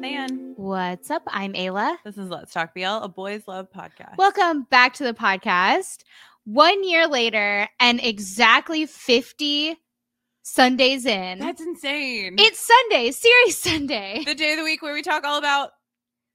[0.00, 0.54] I'm Ann.
[0.56, 1.24] What's up?
[1.26, 1.98] I'm Ayla.
[2.06, 4.16] This is Let's Talk BL, a boys love podcast.
[4.16, 6.04] Welcome back to the podcast.
[6.44, 9.76] One year later, and exactly 50
[10.40, 11.40] Sundays in.
[11.40, 12.36] That's insane.
[12.38, 15.68] it's Sunday, Series Sunday, the day of the week where we talk all about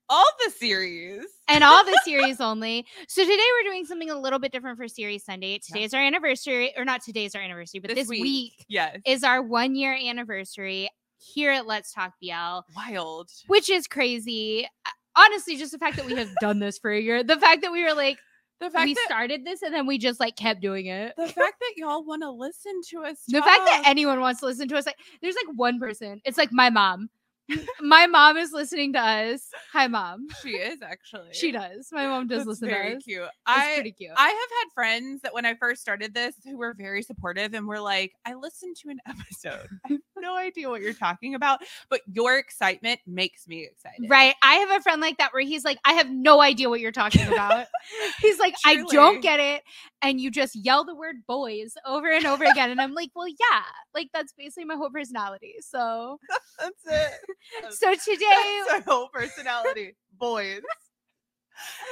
[0.09, 1.23] all the series.
[1.47, 2.85] and all the series only.
[3.07, 5.57] So today we're doing something a little bit different for Series Sunday.
[5.57, 8.63] Today's our anniversary, or not today's our anniversary, but this, week.
[8.69, 8.99] Yes.
[9.07, 12.59] is our one year anniversary here at Let's Talk BL.
[12.75, 13.29] Wild.
[13.47, 14.67] which is crazy.
[14.85, 17.61] Uh, Honestly, just the fact that we have done this for a year, the fact
[17.61, 18.17] that we were like,
[18.59, 21.13] The fact we that started this and then we just like kept doing it.
[21.15, 23.19] the fact that y'all want to listen to us.
[23.29, 26.19] The fact that anyone wants to listen to us, like, there's like one person.
[26.25, 27.09] It's like my mom.
[27.81, 29.49] My mom is listening to us.
[29.71, 30.27] Hi, mom.
[30.41, 31.29] she is actually.
[31.31, 31.89] She does.
[31.91, 33.03] My mom does That's listen very to us.
[33.03, 33.23] cute.
[33.23, 34.11] It's I pretty cute.
[34.17, 37.67] I have had friends that when I first started this who were very supportive and
[37.67, 39.67] were like, I listened to an episode.
[39.85, 44.09] I have no idea what you're talking about, but your excitement makes me excited.
[44.09, 44.33] Right.
[44.41, 46.91] I have a friend like that where he's like, I have no idea what you're
[46.91, 47.67] talking about.
[48.21, 49.63] he's like, I don't get it.
[50.05, 52.69] And you just yell the word boys over and over again.
[52.69, 55.55] And I'm like, well, yeah, like that's basically my whole personality.
[55.61, 56.19] So,
[56.59, 57.73] That's it.
[57.73, 59.95] so today, That's our whole personality.
[60.19, 60.61] Boys.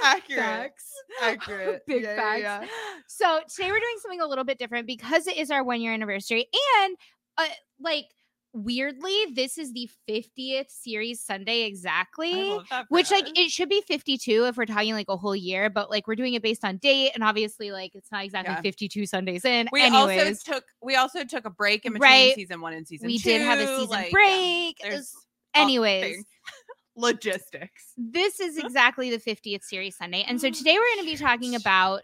[0.04, 0.40] Accurate.
[0.44, 0.92] facts.
[1.22, 1.82] Accurate.
[1.88, 2.42] Big Yeah, facts.
[2.42, 2.68] yeah, yeah.
[3.08, 5.94] So today we're doing something a little bit different because it is our one year
[5.94, 6.48] anniversary.
[6.82, 6.96] And
[7.38, 7.46] uh,
[7.80, 8.06] like,
[8.54, 12.58] weirdly, this is the 50th series Sunday exactly.
[12.90, 16.08] Which like it should be 52 if we're talking like a whole year, but like
[16.08, 18.62] we're doing it based on date, and obviously like it's not exactly Yeah.
[18.62, 19.68] 52 Sundays in.
[19.72, 22.36] we Anyways, also took we also took a break in between Right.
[22.36, 23.30] season one and season we two.
[23.30, 24.80] did have a season like, break.
[24.80, 26.24] It there's was- all anyways,
[26.96, 27.94] logistics.
[27.98, 31.56] this is exactly the 50th series Sunday, and so today we're going to be talking
[31.56, 32.02] about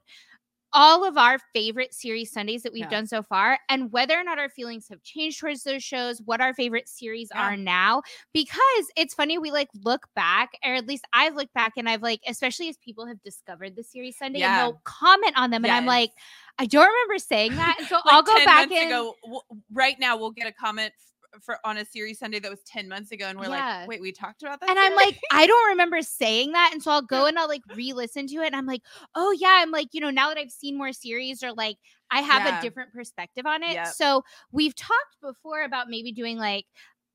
[0.73, 2.89] all of our favorite series Sundays that we've Yeah.
[2.89, 6.41] done so far, and whether or not our feelings have changed towards those shows, what
[6.41, 7.41] our favorite series Yeah.
[7.41, 8.01] are now.
[8.33, 12.01] Because it's funny, we like look back, or at least I've looked back, and I've
[12.03, 14.63] like, especially as people have discovered the series Sunday, Yeah.
[14.65, 16.11] and they'll comment on them, and I'm like,
[16.57, 20.17] I don't remember saying that, so Like I'll go back and ago, w- right now
[20.17, 20.93] we'll get a comment
[21.41, 23.79] for on a series Sunday that was 10 months ago and we're Yeah.
[23.81, 26.71] like, "Wait, we talked about that?" and I'm like, I don't remember saying that.
[26.73, 28.47] And so I'll go and I'll like re listen to it.
[28.47, 28.81] And I'm like,
[29.15, 29.59] oh, yeah.
[29.61, 31.77] I'm like, you know, now that I've seen more series or like
[32.11, 32.59] I have Yeah.
[32.59, 33.73] a different perspective on it.
[33.73, 33.87] Yep.
[33.87, 36.65] So we've talked before about maybe doing like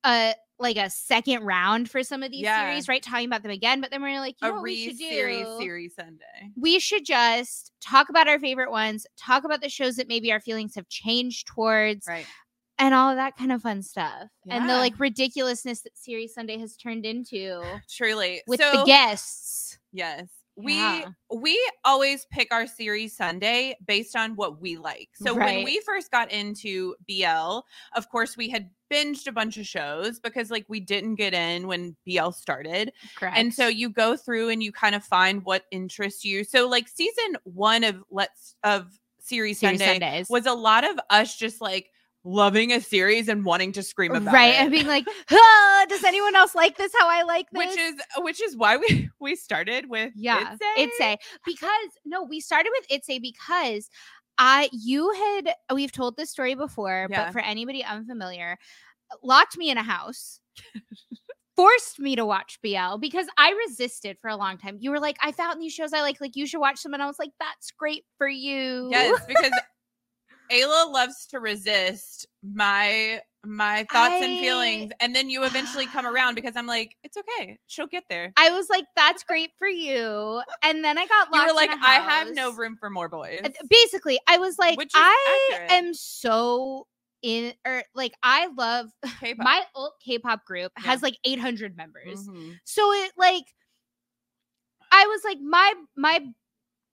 [0.05, 2.69] a like a second round for some of these Yeah.
[2.69, 3.03] series, right?
[3.03, 3.81] Talking about them again.
[3.81, 5.59] But then we're like, you a know what we should re-series do?
[5.59, 6.53] series Sunday.
[6.57, 10.39] We should just talk about our favorite ones, talk about the shows that maybe our
[10.41, 12.25] feelings have changed towards, Right.
[12.79, 14.29] And all of that kind of fun stuff.
[14.49, 18.43] And the like ridiculousness that Series Sunday has turned into Truly.
[18.47, 19.79] with so, the guests.
[19.93, 20.29] Yes.
[20.57, 21.07] We Yeah.
[21.35, 25.09] we always pick our series Sunday based on what we like.
[25.15, 27.61] So when we first got into BL,
[27.97, 31.67] of course we had binged a bunch of shows because like we didn't get in
[31.67, 32.93] when BL started.
[33.17, 33.37] Correct.
[33.37, 36.45] And so you go through and you kind of find what interests you.
[36.45, 40.27] So like season 1 of Let's of series, Series Sunday Sundays.
[40.31, 41.91] was a lot of us just like
[42.25, 44.61] loving a series and wanting to scream about right it.
[44.61, 46.93] and being like, ah, does anyone else like this?
[46.99, 47.67] How I like this?
[47.69, 52.41] which is which is why we we started with yeah, it's a because no, we
[52.41, 53.89] started with it's a because
[54.39, 57.27] I you had we've told this story before, Yeah.
[57.27, 58.59] but for anybody unfamiliar,
[59.23, 60.41] locked me in a house.
[61.57, 64.77] Forced me to watch BL because I resisted for a long time.
[64.81, 66.95] You were like, I found these shows I like, like you should watch them.
[66.95, 68.89] And I was like, that's great for you.
[68.91, 69.53] Yes, because
[70.51, 76.35] Ayla loves to resist my my thoughts and feelings, and then you eventually come around
[76.35, 78.33] because I'm like, it's okay, she'll get there.
[78.39, 80.41] I was like, that's great for you.
[80.63, 83.41] And then I got You were like, I have no room for more boys.
[83.69, 85.73] Basically i was like i accurate.
[85.73, 86.87] am so
[87.23, 88.87] in or like i love
[89.21, 89.45] K-pop.
[89.45, 90.91] my old k-pop group Yeah.
[90.91, 92.59] has like 800 members Mhm.
[92.65, 93.45] so it like
[94.93, 96.21] i was like my my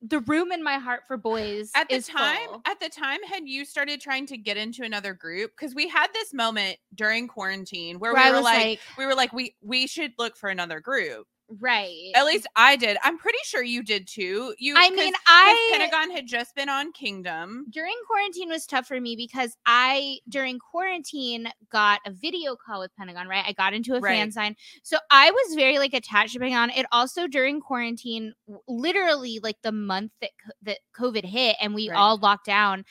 [0.01, 2.61] the room in my heart for boys At the time, full.
[2.65, 5.51] at the time, had you started trying to get into another group?
[5.57, 9.05] Because we had this moment during quarantine where, where we i were like, like, we
[9.05, 11.27] were like, we we should look for another group.
[11.59, 12.97] Right At least I did.
[13.03, 14.55] I'm pretty sure you did too.
[14.57, 17.65] You, I mean i Pentagon had just been on Kingdom.
[17.69, 22.95] during quarantine was tough for me because I during quarantine got a video call with
[22.97, 23.43] Pentagon, right?
[23.45, 24.55] I got into a fan sign.
[24.83, 26.69] So I was very like attached to Pentagon.
[26.71, 28.33] It also during quarantine,
[28.67, 30.31] literally like the month that
[30.63, 31.97] that COVID hit and we Right.
[31.97, 32.85] all locked down,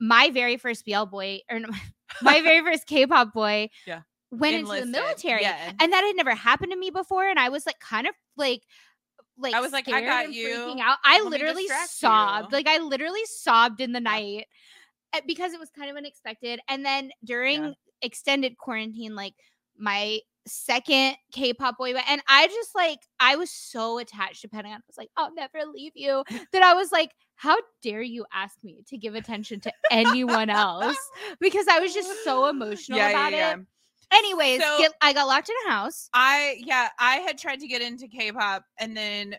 [0.00, 1.60] my very first BL boy or
[2.22, 4.02] my very first K-pop boy Yeah.
[4.32, 4.88] Went Enlisted.
[4.88, 5.42] into the military.
[5.42, 5.72] Yeah.
[5.78, 8.62] And that had never happened to me before and I was like kind of like
[9.38, 10.48] like I was like, I got you.
[10.48, 10.98] freaking out.
[11.04, 12.52] I Let literally sobbed.
[12.52, 12.56] you.
[12.58, 14.46] Like I literally sobbed in the night
[15.14, 16.60] uh, because it was kind of unexpected.
[16.68, 19.34] And then during extended quarantine, like
[19.78, 24.76] my second K-pop boy band, and I just like I was so attached to Pentagon.
[24.78, 26.24] I was like, I'll never leave you.
[26.52, 30.96] that I was like, how dare you ask me to give attention to anyone else?
[31.40, 33.52] Because I was just so emotional Yeah, yeah, about yeah.
[33.54, 33.60] it.
[34.12, 37.66] Anyways, So- get, I got locked in a house I yeah, I had tried to
[37.66, 39.34] get into K-pop and then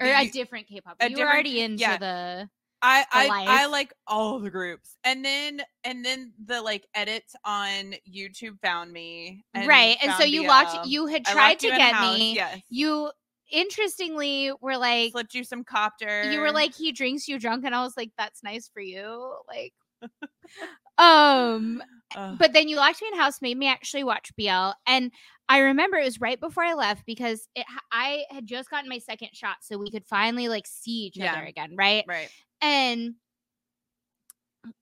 [0.00, 0.96] or the- a different K-pop.
[1.00, 1.96] a You were already into yeah.
[1.96, 6.86] the I the I I like all the groups, and then and then the like
[6.94, 10.46] edits on YouTube found me, right, and so you BL.
[10.48, 10.74] locked.
[10.76, 12.34] Um, you had tried to you in a get me.
[12.36, 13.10] Yes, You
[13.50, 16.30] interestingly were like, slipped you some copter.
[16.30, 19.34] you were like, he drinks you drunk, and I was like, that's nice for you,
[19.48, 19.74] like.
[20.98, 21.82] um
[22.16, 22.36] Ugh.
[22.38, 25.10] but then you locked me in house made me actually watch bl and
[25.48, 28.98] i remember it was right before i left because it i had just gotten my
[28.98, 31.32] second shot so we could finally like see each Yeah.
[31.32, 32.30] other again right right.
[32.60, 33.14] and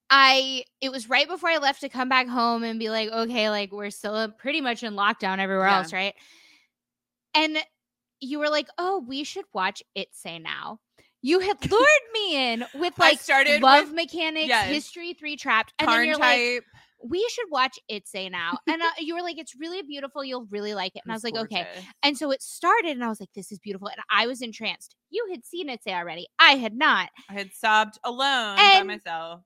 [0.08, 3.50] I it was right before I left to come back home and be like, okay,
[3.50, 5.78] like we're still pretty much in lockdown everywhere Yeah.
[5.78, 6.14] else, right?
[7.34, 7.58] And
[8.20, 10.78] you were like, oh, we should watch ITSAY Now.
[11.26, 14.69] You had lured me in with I like started Love with Mechanics, yes.
[14.69, 16.62] History Three Trapped, and then you're like,
[17.02, 20.73] we should watch ITSAY Now, and uh, you were like, it's really beautiful, you'll really
[20.73, 21.67] like it, and I was like, okay.
[22.05, 24.94] And so it started, and I was like, this is beautiful, and I was entranced.
[25.11, 27.08] You had seen ITSAY already, I had not.
[27.28, 29.40] I had sobbed alone And- by myself.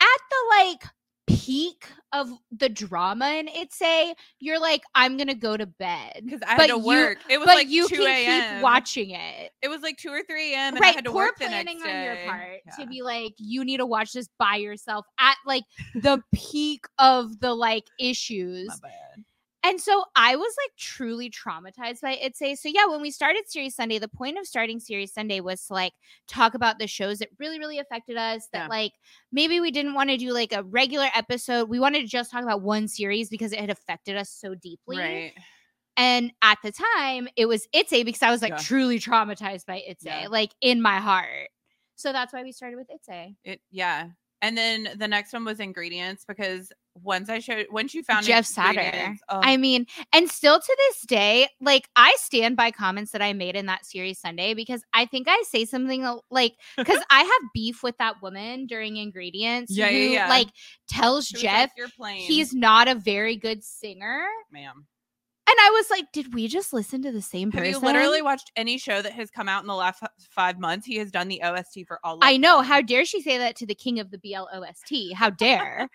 [0.00, 0.84] at the like
[1.26, 6.40] peak of the drama in it say you're like i'm gonna go to bed Because
[6.46, 7.18] I had but to you- work.
[7.30, 10.52] it was like you 2 can keep watching it It was like 2 or 3
[10.52, 10.74] a.m.
[10.74, 13.64] and right I had to poor work planning on your part to be like you
[13.64, 18.88] need to watch this by yourself at like the peak of the like issues My
[18.88, 19.24] bad.
[19.64, 23.42] And so i was like truly traumatized by it say so yeah when we started
[23.48, 25.92] series sunday the point of starting series sunday was to like
[26.28, 28.68] talk about the shows that really really affected us that Yeah.
[28.68, 28.92] like
[29.32, 32.42] maybe we didn't want to do like a regular episode we wanted to just talk
[32.42, 35.32] about one series because it had affected us so deeply Right.
[35.96, 38.58] and at the time it was it's a because i was like Yeah.
[38.58, 40.26] truly traumatized by it's Yeah.
[40.26, 41.48] a like in my heart
[41.96, 44.08] so that's why we started with it's a It yeah.
[44.44, 46.70] And then the next one was ingredients because
[47.02, 49.16] once I showed once you found Jeff Satur.
[49.30, 53.32] oh, I mean, and still to this day, like I stand by comments that I
[53.32, 57.50] made in that series Sunday because I think I say something like because I have
[57.54, 60.28] beef with that woman during ingredients Yeah, who yeah, yeah.
[60.28, 60.48] like
[60.88, 64.26] tells like, Jeff you're he's not a very good singer.
[64.52, 64.86] ma'am.
[65.54, 67.64] And I was like, did we just listen to the same person?
[67.64, 70.84] Have you literally watched any show that has come out in the last five months?
[70.84, 72.14] He has done the OST for all.
[72.14, 72.56] Of I know.
[72.56, 72.64] them.
[72.64, 75.14] How dare she say that to the king of the BLOST?
[75.14, 75.88] How dare?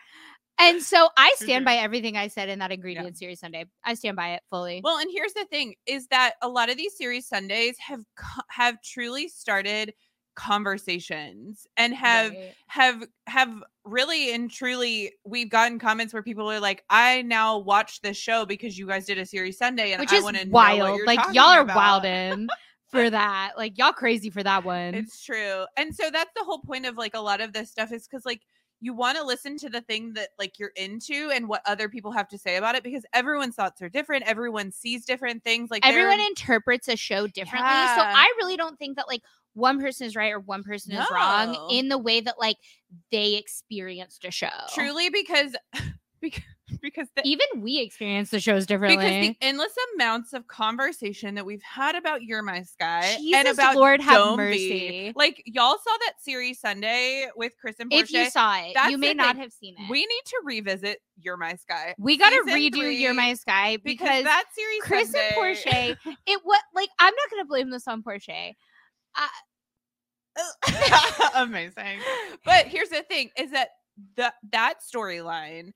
[0.60, 3.66] and so I stand by everything I said in that ingredient series Sunday.
[3.84, 4.80] I stand by it fully.
[4.82, 8.06] Well, and here's the thing: is that a lot of these series Sundays have
[8.48, 9.94] have truly started
[10.40, 12.54] conversations and have Right.
[12.68, 18.02] have have really and truly we've gotten comments where people are like i now watch
[18.02, 20.48] this show because you guys did a series sunday and which i is want to
[20.50, 21.00] wild.
[21.06, 22.04] Like y'all are about.
[22.04, 22.48] wildin'
[22.88, 23.52] for that.
[23.58, 24.96] Like y'all crazy for that one.
[24.96, 27.92] it's true and so that's the whole point of like a lot of this stuff
[27.92, 28.42] is because like
[28.82, 32.14] you want to listen to the thing that like you're into and what other people
[32.14, 35.86] have to say about it because everyone's thoughts are different everyone sees different things like
[35.86, 37.70] Everyone interprets a show differently.
[37.70, 39.22] So I really don't think that like
[39.54, 42.58] one person is right or one person is wrong in the way that like
[43.12, 44.48] they experienced a show.
[44.74, 45.56] truly because
[46.22, 46.44] because
[46.82, 48.98] because the, Even we experience the shows differently.
[48.98, 53.76] because the endless amounts of conversation that we've had about You're My Sky and about
[53.76, 55.14] Lord have Don't Be, mercy.
[55.16, 58.04] Like y'all saw that series Sunday with Chris and Portia.
[58.04, 59.44] if you saw it, that's you may not thing.
[59.44, 59.90] have seen it.
[59.90, 61.96] we need to revisit You're My Sky.
[61.98, 65.98] we got to redo You're My Sky because, because that series Chris Sunday, and Portia,
[66.28, 68.52] it what like I'm not gonna blame this on Portia.
[70.38, 72.00] Uh, amazing.
[72.46, 73.70] But here's the thing: is that
[74.16, 75.74] the that storyline,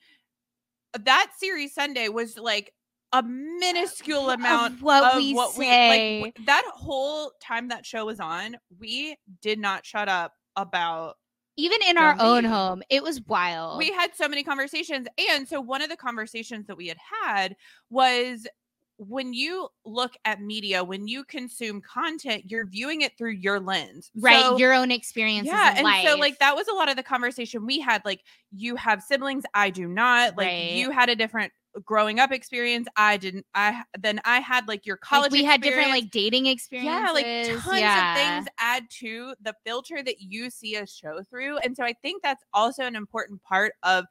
[0.93, 2.71] uh, that series Sunday was like
[3.11, 6.19] a uh, minuscule Of amount what of we what say.
[6.19, 6.45] we like.
[6.45, 11.15] That whole time that show was on, we did not shut up about.
[11.55, 13.77] Even in our own home, it was wild.
[13.77, 17.55] We had so many conversations, and so one of the conversations that we had had
[17.91, 18.47] was
[18.97, 24.11] when you look at media, when you consume content, you're viewing it through your lens,
[24.15, 25.51] right, So- your own experiences.
[25.51, 26.07] yeah and life.
[26.07, 28.21] so like that was a lot of the conversation we had like
[28.55, 30.71] you have siblings i do not like Right.
[30.73, 34.85] you had a different uh, growing up experience i didn't i then i had like
[34.85, 36.93] your Like, college we had different like dating experiences.
[36.93, 38.11] yeah like tons yeah.
[38.11, 41.93] of things add to the filter that you see a show through and so i
[42.03, 44.05] think that's also an important part of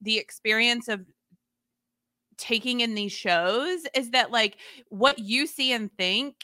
[0.00, 1.00] the experience of
[2.38, 4.56] taking in these shows is that like
[4.88, 6.34] what you see and think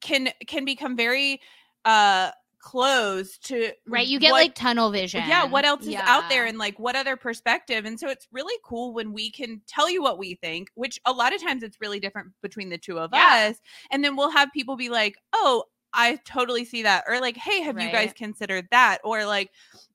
[0.00, 1.40] can can become very
[1.84, 2.30] uh
[2.62, 4.06] close to Right.
[4.06, 5.22] You get what- like tunnel vision.
[5.26, 8.54] yeah what else is out there and like what other perspective and so it's really
[8.64, 11.80] cool when we can tell you what we think which a lot of times it's
[11.80, 13.48] really different between the two of Yeah.
[13.50, 13.56] us
[13.90, 17.62] and then we'll have people be like oh i totally see that or like hey
[17.62, 19.50] have you guys considered that or like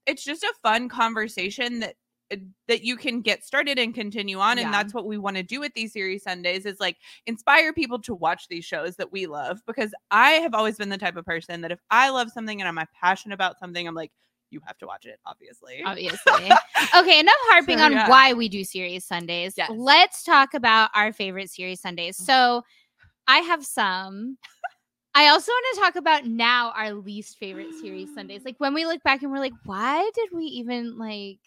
[0.07, 1.95] it's just a fun conversation that
[2.33, 5.43] Uh, that you can get started and continue on and that's what we want to
[5.43, 9.27] do with these series sundays is like inspire people to watch these shows that we
[9.27, 12.59] love because i have always been the type of person that if i love something
[12.59, 14.11] and i'm uh, passionate about something i'm like
[14.49, 16.49] you have to watch it obviously obviously.
[16.97, 18.09] okay, enough harping So, on yeah.
[18.09, 19.53] why we do series Sundays.
[19.57, 19.71] Yes.
[19.73, 22.17] Let's talk about our favorite series Sundays.
[22.19, 22.25] Mm.
[22.25, 22.63] So
[23.27, 24.37] I have some.
[25.13, 28.43] I also want to talk about now our least favorite series Sundays.
[28.43, 31.39] Like when we look back and we're like, why did we even like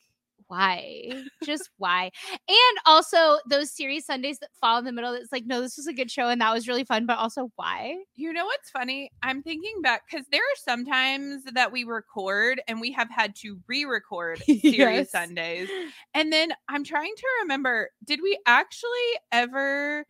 [0.48, 1.12] why?
[1.44, 2.10] Just why?
[2.48, 5.86] And also those series Sundays that fall in the middle that's like, no, this was
[5.86, 7.96] a good show and that was really fun, but also why?
[8.16, 9.10] You know what's funny?
[9.22, 13.36] I'm thinking back because there are some times that we record and we have had
[13.36, 15.12] to re-record series Yes.
[15.12, 15.68] Sundays.
[16.14, 18.90] And then I'm trying to remember, did we actually
[19.30, 20.06] ever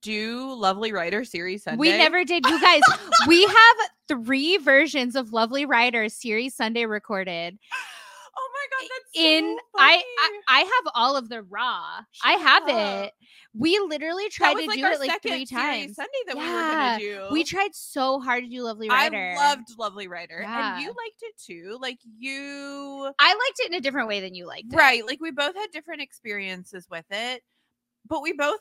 [0.00, 1.78] do Lovely Writer series Sunday?
[1.78, 2.46] We never did.
[2.46, 2.80] You guys,
[3.28, 3.76] we have
[4.08, 7.58] three versions of Lovely Writer series Sunday recorded.
[8.80, 10.02] God, that's so In I.
[10.18, 12.00] I I have all of the raw.
[12.24, 12.68] I have up.
[13.06, 13.12] it.
[13.54, 15.96] We literally tried to like do it like three times.
[15.96, 16.98] Sunday that Yeah, we were gonna
[17.28, 17.32] do.
[17.32, 19.34] We tried so hard to do Lovely Writer.
[19.36, 21.78] I loved Lovely Writer, and you liked it too.
[21.80, 24.76] Like you I liked it in a different way than you liked it.
[24.76, 27.42] right like we both had different experiences with it
[28.08, 28.60] but we both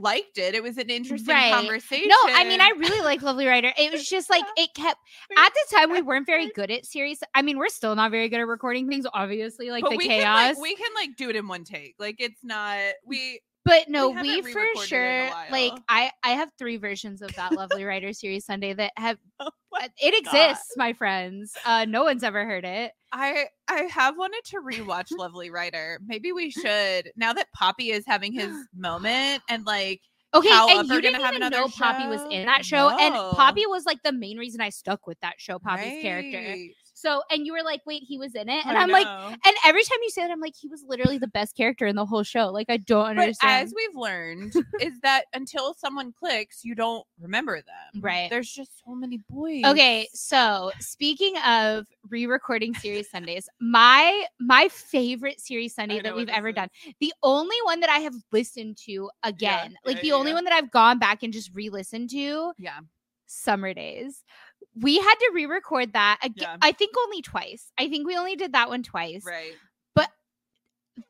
[0.00, 1.52] liked it it was an interesting Right.
[1.52, 3.72] conversation No, I mean I really like Lovely Writer.
[3.78, 4.98] It was just like it kept
[5.36, 7.22] at the time we weren't very good at series.
[7.34, 10.08] I mean, we're still not very good at recording things, obviously, like but the we
[10.08, 10.54] chaos.
[10.54, 13.88] can like we can like do it in one take like it's not we But
[13.88, 15.72] no, haven't we, for re-recorded in a sure like.
[15.88, 19.50] I I have three versions of that Lovely Writer series Sunday that have oh.
[19.80, 20.34] Uh, it God.
[20.34, 21.54] exists, my friends.
[21.64, 22.92] Uh no one's ever heard it.
[23.12, 28.04] i i have wanted to rewatch lovely writer maybe we should now that poppy is
[28.06, 30.00] having his moment and like
[30.32, 33.66] Okay, How and you didn't have even know Poppy was in that show, and Poppy
[33.66, 36.56] was like the main reason I stuck with that show, Poppy's character.
[37.00, 39.56] So, and you were like, "Wait, he was in it," and I I'm like, and
[39.64, 42.04] every time you say that, I'm like, he was literally the best character in the
[42.04, 42.48] whole show.
[42.48, 43.66] Like, I don't But understand.
[43.68, 48.02] as we've learned, is that until someone clicks, you don't remember them.
[48.02, 48.28] Right.
[48.28, 49.64] There's just so many boys.
[49.64, 56.48] Okay, so speaking of re-recording series Sundays, my my favorite series Sunday that we've ever
[56.50, 56.54] is.
[56.54, 56.68] done,
[57.00, 60.44] the only one that I have listened to again, like yeah, the yeah, only one
[60.44, 62.80] that I've gone back and just re-listened to, Yeah.
[63.26, 64.24] Summer Days.
[64.74, 66.48] We had to re-record that again.
[66.50, 66.56] Yeah.
[66.62, 67.72] I think only twice.
[67.78, 69.24] I think we only did that one twice.
[69.26, 69.52] Right.
[69.94, 70.10] But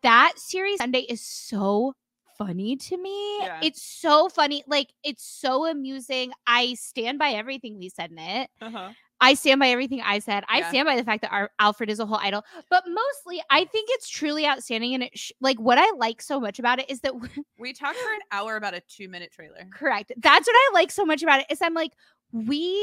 [0.02, 1.92] that series Sunday is so
[2.38, 3.38] funny to me.
[3.40, 3.60] Yeah.
[3.62, 4.64] It's so funny.
[4.66, 6.32] Like it's so amusing.
[6.46, 8.50] I stand by everything we said in it.
[8.62, 8.90] Uh-huh.
[9.22, 10.44] I stand by everything I said.
[10.48, 10.68] I Yeah.
[10.70, 13.90] stand by the fact that our Alfred is a whole idol, but mostly I think
[13.92, 14.94] it's truly outstanding.
[14.94, 17.12] And it sh- like what I like so much about it is that
[17.58, 19.68] We talked for an hour about a two minute trailer.
[19.74, 20.12] correct.
[20.16, 21.92] That's what I like so much about it is I'm like
[22.32, 22.80] we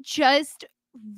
[0.00, 0.64] just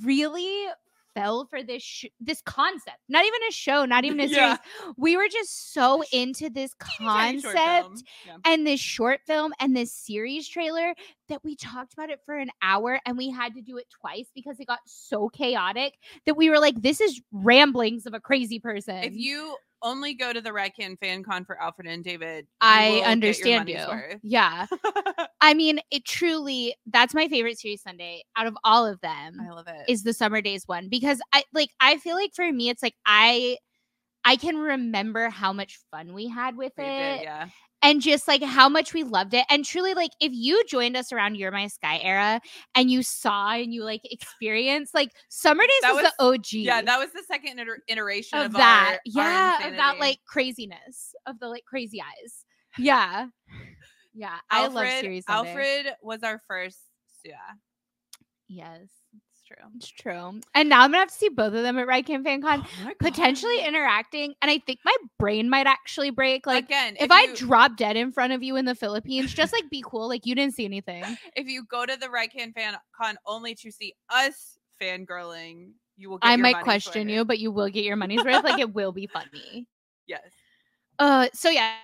[0.03, 0.67] really
[1.15, 2.99] fell for this sh- this concept.
[3.09, 4.37] Not even a show, not even a series.
[4.37, 4.57] Yeah.
[4.97, 8.03] We were just so into this Teeny tiny short concept.
[8.27, 8.37] Yeah.
[8.45, 10.95] and this short film and this series trailer
[11.29, 14.27] that we talked about it for an hour and we had to do it twice
[14.35, 15.95] because it got so chaotic
[16.27, 18.97] that we were like, this is ramblings of a crazy person.
[18.97, 22.91] If you only go to the Ratcan fan con for Alfred and David, I will
[22.95, 23.77] get your understand you.
[23.87, 24.21] worth.
[24.23, 24.67] Yeah.
[25.45, 29.39] I mean, it truly, that's my favorite series Sunday out of all of them.
[29.39, 29.85] I love it.
[29.89, 32.95] is the summer days one because I like I feel like for me it's like
[33.05, 33.59] I
[34.25, 37.49] I can remember how much fun we had with We it did, yeah.
[37.83, 41.13] and just like how much we loved it and truly like if you joined us
[41.13, 42.41] around You're My Sky era
[42.75, 46.81] and you saw and you like experienced like Summer Days That was, the OG Yeah,
[46.81, 50.21] that was the second iter- iteration of, of, that Our, our yeah of that like
[50.27, 52.47] craziness of the like crazy eyes
[52.79, 53.27] yeah
[54.15, 55.51] yeah I love Alfred, series Sunday.
[55.51, 56.79] Alfred was our first.
[57.25, 57.35] Yeah,
[58.49, 59.71] yes it's true.
[59.77, 62.25] it's true and now I'm gonna have to see both of them at Right Camp
[62.25, 66.97] Fan Con Oh potentially interacting and i think my brain might actually break like again
[66.99, 69.83] if, i you, drop dead in front of you in the philippines just like be
[69.87, 71.05] cool like you didn't see anything
[71.37, 76.19] if you go to the Rycan fan con only to see us fangirling, you will.
[76.19, 78.93] Get i might question you but you will get your money's worth like it will
[78.93, 79.67] be funny
[80.07, 80.21] Yes,
[80.99, 81.77] uh so yeah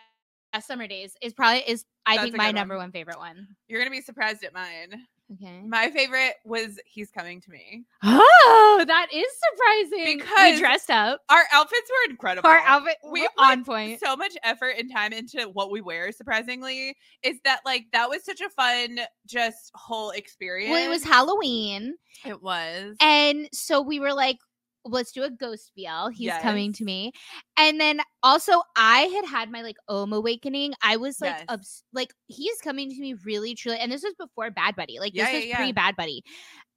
[0.53, 2.85] Uh, summer days is probably is i That's think my number one.
[2.87, 5.07] one favorite one you're gonna be surprised at mine.
[5.41, 5.63] Okay.
[5.65, 7.85] My favorite was He's Coming to Me.
[8.03, 10.19] Oh, that is surprising.
[10.19, 11.21] Because we dressed up.
[11.29, 12.51] Our outfits were incredible.
[12.51, 14.01] Our outfit We we on point.
[14.01, 18.25] so much effort and time into what we wear surprisingly is that like that was
[18.25, 21.95] such a fun just whole experience Well, it was Halloween,
[22.27, 24.39] it was and so we were like,
[24.85, 27.13] "Let's do a ghost BL." He's coming to me,
[27.57, 30.75] and then also I had had my like Ohm awakening.
[30.83, 31.45] I was like, Yes.
[31.49, 34.99] obs- like he's coming to me really truly, and this was before Bad Buddy.
[34.99, 35.57] Like Yeah, this yeah, was yeah.
[35.57, 36.23] pre Bad Buddy.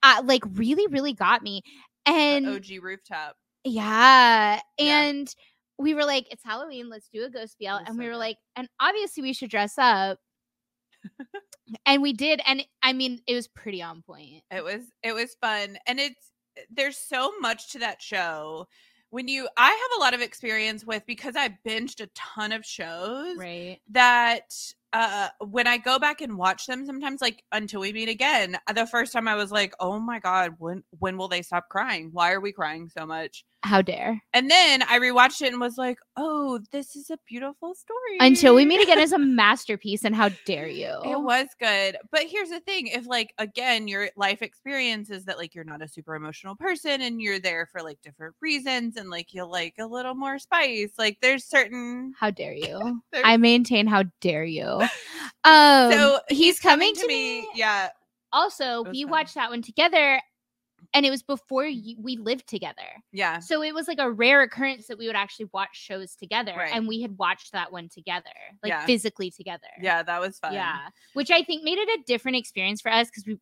[0.03, 1.61] Uh, like really, really got me,
[2.05, 4.59] the and og rooftop Yeah.
[4.77, 5.33] And
[5.79, 7.67] we were like, it's Halloween, let's do a ghost BL.
[7.69, 8.17] And so we were good.
[8.17, 10.19] like, and obviously we should dress up.
[11.85, 12.41] and we did.
[12.45, 14.43] And I mean, it was pretty on point.
[14.51, 16.31] it was it was fun and it's
[16.69, 18.67] there's so much to that show
[19.09, 22.65] when you i have a lot of experience with because i binged a ton of
[22.65, 23.79] shows Right.
[23.89, 24.53] that
[24.93, 28.85] uh when I go back and watch them sometimes like until we meet again, the
[28.85, 32.09] first time I was like, "Oh my god, when when will they stop crying?
[32.13, 34.21] Why are we crying so much?" How dare.
[34.33, 38.55] And then I rewatched it and was like, "Oh, this is a beautiful story." Until
[38.55, 40.03] we meet again is a masterpiece.
[40.03, 40.99] And how dare you?
[41.05, 41.97] It was good.
[42.11, 45.81] But here's the thing, if like again, your life experience is that like you're not
[45.81, 49.75] a super emotional person and you're there for like different reasons and like you like
[49.79, 53.01] a little more spice, like there's certain How dare you?
[53.23, 54.81] I maintain how dare you.
[55.45, 57.45] Um so he's, coming, to me.
[57.53, 57.89] Yeah.
[58.31, 59.11] Also, we fun.
[59.11, 60.21] watched that one together.
[60.93, 61.87] And it was before mm-hmm.
[61.87, 63.03] y- we lived together.
[63.11, 63.39] Yeah.
[63.39, 66.53] So it was like a rare occurrence that we would actually watch shows together.
[66.55, 66.71] Right.
[66.73, 68.29] And we had watched that one together,
[68.61, 68.85] like Yeah.
[68.85, 69.67] physically together.
[69.81, 70.53] Yeah, that was fun.
[70.53, 70.89] Yeah.
[71.13, 73.39] Which I think made it a different experience for us because we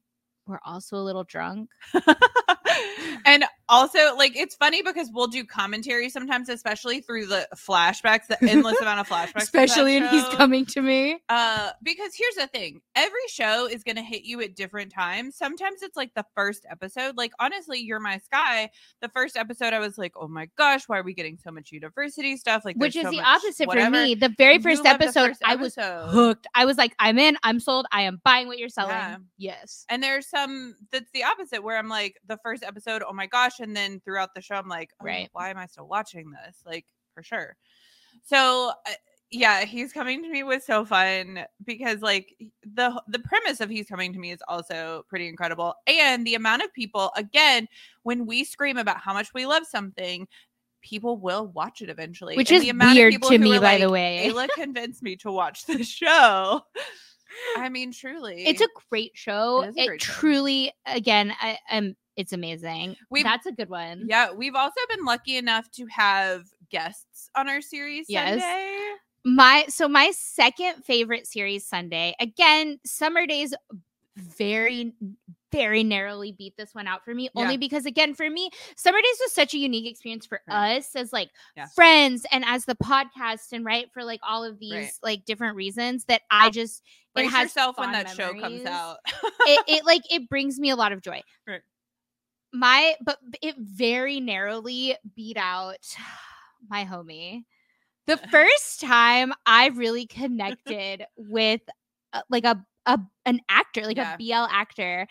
[0.48, 1.70] were also a little drunk.
[3.25, 8.38] and also, like, it's funny because we'll do commentary sometimes, especially through the flashbacks, the
[8.48, 9.44] endless amount of flashbacks.
[9.44, 10.25] Especially in He's.
[10.42, 11.20] Coming to Me.
[11.30, 15.36] Uh, because here's the thing: every show is going to hit you at different times.
[15.36, 17.16] Sometimes it's like the first episode.
[17.16, 18.70] Like honestly, "You're My Sky,"
[19.01, 21.72] the first episode, I was like, "Oh my gosh, why are we getting so much
[21.72, 23.96] university stuff?" Like, Which is so the opposite whatever.
[23.96, 24.16] for me.
[24.16, 26.48] The very first loved the episode, I was hooked.
[26.56, 28.92] I was like, I'm in, I'm sold, I am buying what you're selling.
[28.96, 29.18] Yeah.
[29.38, 29.86] Yes.
[29.90, 33.60] And there's some that's the opposite where I'm like the first episode, oh my gosh,
[33.62, 35.30] and then throughout the show I'm like, oh, Right.
[35.32, 36.58] why am I still watching this?
[36.65, 37.56] Like for sure.
[38.24, 38.91] So uh,
[39.32, 43.88] yeah, he's coming to me was so fun because like the the premise of he's
[43.88, 47.68] coming to me is also pretty incredible, and the amount of people again
[48.03, 50.27] when we scream about how much we love something.
[50.83, 53.59] People will watch it eventually, Which And is the amount of weird people to me,
[53.59, 54.27] by the way.
[54.27, 56.59] Ayla convinced me to watch the show.
[57.55, 59.62] I mean, truly, It's a great show.
[59.62, 60.12] It is a It, great show.
[60.12, 62.96] truly, again, I, um, it's amazing.
[63.10, 64.06] We've- That's a good one.
[64.08, 68.42] Yeah, we've also been lucky enough to have guests on our series Yes.
[68.42, 68.90] Sunday.
[69.24, 72.16] My so my second favorite series Sunday.
[72.20, 73.54] Again, Summer Days
[74.18, 74.94] very
[75.52, 77.42] very narrowly beat this one out for me Yeah.
[77.44, 80.78] only because again for me Summer Days was such a unique experience for Right.
[80.78, 81.68] us as like Yeah.
[81.76, 84.92] friends and as the podcast and right for like all of these Right.
[85.04, 86.82] like different reasons that I just
[87.16, 88.98] it has yourself when that show comes out.
[89.42, 91.22] it, it like it brings me a lot of joy.
[91.48, 91.62] Right.
[92.53, 95.96] My but it very narrowly beat out
[96.70, 97.44] my homie.
[98.07, 101.61] The first time I really connected with
[102.14, 104.16] uh, like a, a an actor, like Yeah.
[104.16, 105.07] a BL actor.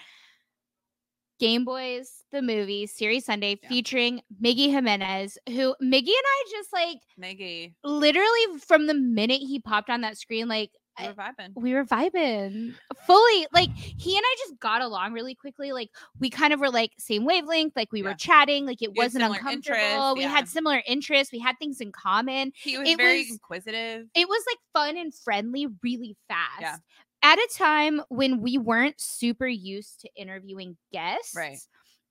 [1.38, 3.68] Game Boys, the movie, series Sunday, Yeah.
[3.70, 9.58] featuring Miggy Jimenez, who Miggy and I just like Maggie, literally from the minute he
[9.58, 10.70] popped on that screen, like
[11.02, 11.52] we were vibing.
[11.56, 12.74] we were vibing
[13.06, 13.46] fully.
[13.52, 15.72] Like he and I just got along really quickly.
[15.72, 17.74] Like we kind of were like same wavelength.
[17.76, 18.66] Like we were chatting.
[18.66, 19.76] Like it had wasn't uncomfortable.
[19.78, 20.28] interests, we yeah.
[20.28, 21.32] had similar interests.
[21.32, 22.52] We had things in common.
[22.54, 24.06] He was it very was- inquisitive.
[24.14, 26.60] It was like fun and friendly really fast.
[26.60, 26.76] Yeah.
[27.22, 31.34] At a time when we weren't super used to interviewing guests.
[31.36, 31.58] Right.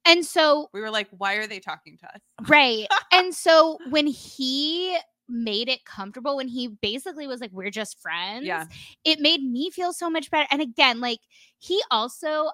[0.06, 2.22] And so We were like, why are they talking to us?
[2.48, 2.88] Right.
[3.12, 4.98] and so when he
[5.30, 8.66] made it comfortable, when he basically was like, we're just friends, Yeah.
[9.04, 10.48] it made me feel so much better.
[10.52, 11.20] And again, like
[11.60, 12.50] he also,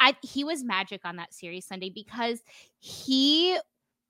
[0.00, 2.42] I he was magic on that series Sunday because
[2.78, 3.58] he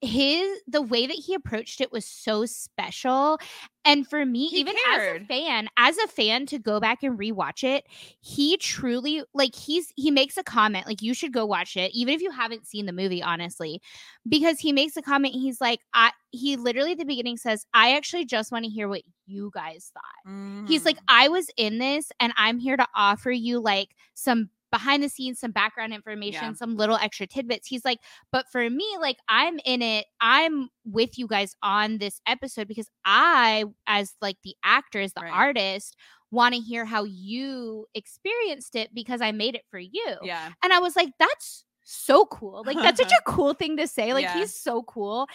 [0.02, 3.38] his the way that he approached it was so special
[3.84, 7.18] and for me He even as a fan as a fan to go back and
[7.18, 7.86] rewatch it
[8.20, 12.14] he truly like he's he makes a comment like you should go watch it even
[12.14, 13.80] if you haven't seen the movie honestly
[14.28, 17.94] because he makes a comment he's like i he literally at the beginning says i
[17.94, 20.32] actually just want to hear what you guys thought
[20.68, 21.04] He's like, Mhm.
[21.08, 25.38] I was in this and I'm here to offer you like some behind the scenes,
[25.38, 26.52] some background information, Yeah.
[26.54, 27.68] some little extra tidbits.
[27.68, 27.98] He's like,
[28.32, 32.88] but for me, like I'm in it, I'm with you guys on this episode because
[33.04, 35.32] I, as like the actor, as the Right.
[35.32, 35.96] artist,
[36.32, 40.16] want to hear how you experienced it because I made it for you.
[40.22, 40.50] Yeah.
[40.64, 42.62] And I was like, that's so cool.
[42.66, 44.14] Like, that's such a cool thing to say.
[44.14, 44.38] Like, Yeah.
[44.38, 45.26] he's so cool.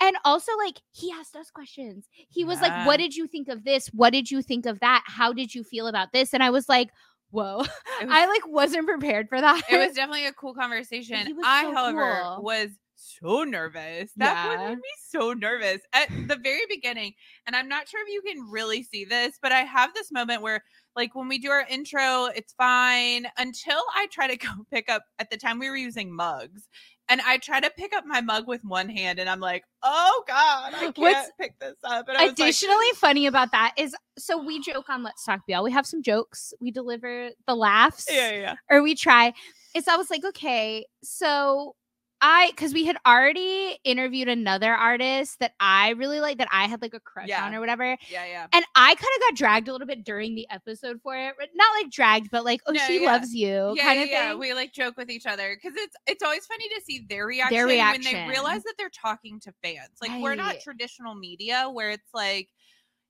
[0.00, 2.06] And also, like, he asked us questions.
[2.12, 3.88] He was like, What did you think of this?
[3.88, 5.02] What did you think of that?
[5.06, 6.32] How did you feel about this?
[6.32, 6.88] And I was like,
[7.30, 7.58] Whoa.
[8.00, 9.62] Was, I like wasn't prepared for that.
[9.70, 11.38] it was definitely a cool conversation.
[11.42, 12.42] I, so however, cool.
[12.44, 14.12] was so nervous.
[14.16, 14.68] That Yeah.
[14.68, 17.14] made me so nervous at the very beginning.
[17.46, 20.42] And I'm not sure if you can really see this, but I have this moment
[20.42, 20.62] where,
[20.96, 25.04] like, when we do our intro, it's fine until I try to go pick up.
[25.18, 26.68] At the time, we were using mugs.
[27.08, 30.24] And I try to pick up my mug with one hand, and I'm like, "Oh
[30.26, 33.94] God, I can't What's pick this up." And was like, Additionally, funny about that is
[34.18, 35.62] so we joke on Let's Talk BL.
[35.62, 36.52] We have some jokes.
[36.60, 38.06] We deliver the laughs.
[38.10, 39.32] "Yeah, yeah, yeah." or we try.
[39.74, 41.74] It's I was like, okay, so
[42.20, 46.82] I because we had already interviewed another artist that I really like that I had
[46.82, 47.44] like a crush Yeah.
[47.44, 47.96] on or whatever.
[48.10, 48.46] yeah, yeah.
[48.52, 51.34] And I kind of got dragged a little bit during the episode for it.
[51.38, 53.12] but Not like dragged, but like, oh, No, she yeah.
[53.12, 54.30] loves you yeah, kind of yeah.
[54.30, 54.38] thing.
[54.38, 57.56] We like joke with each other because it's it's always funny to see their reaction,
[57.56, 58.12] when reaction.
[58.12, 59.90] they realize that they're talking to fans.
[60.00, 62.48] Like we're not traditional media where it's like,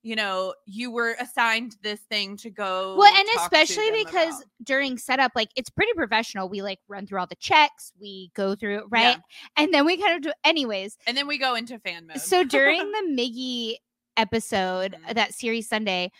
[0.08, 2.96] you know, you were assigned this thing to go.
[2.96, 4.44] well, and especially because about.
[4.64, 6.48] during setup, like it's pretty professional.
[6.48, 9.16] We like run through all the checks, we go through it, right?
[9.18, 9.62] Yeah.
[9.62, 10.96] And then we kind of do, anyways.
[11.06, 12.20] and then we go into fan mode.
[12.22, 13.76] So during the Miggy
[14.16, 15.14] episode, Mhm.
[15.14, 16.10] that series Sunday,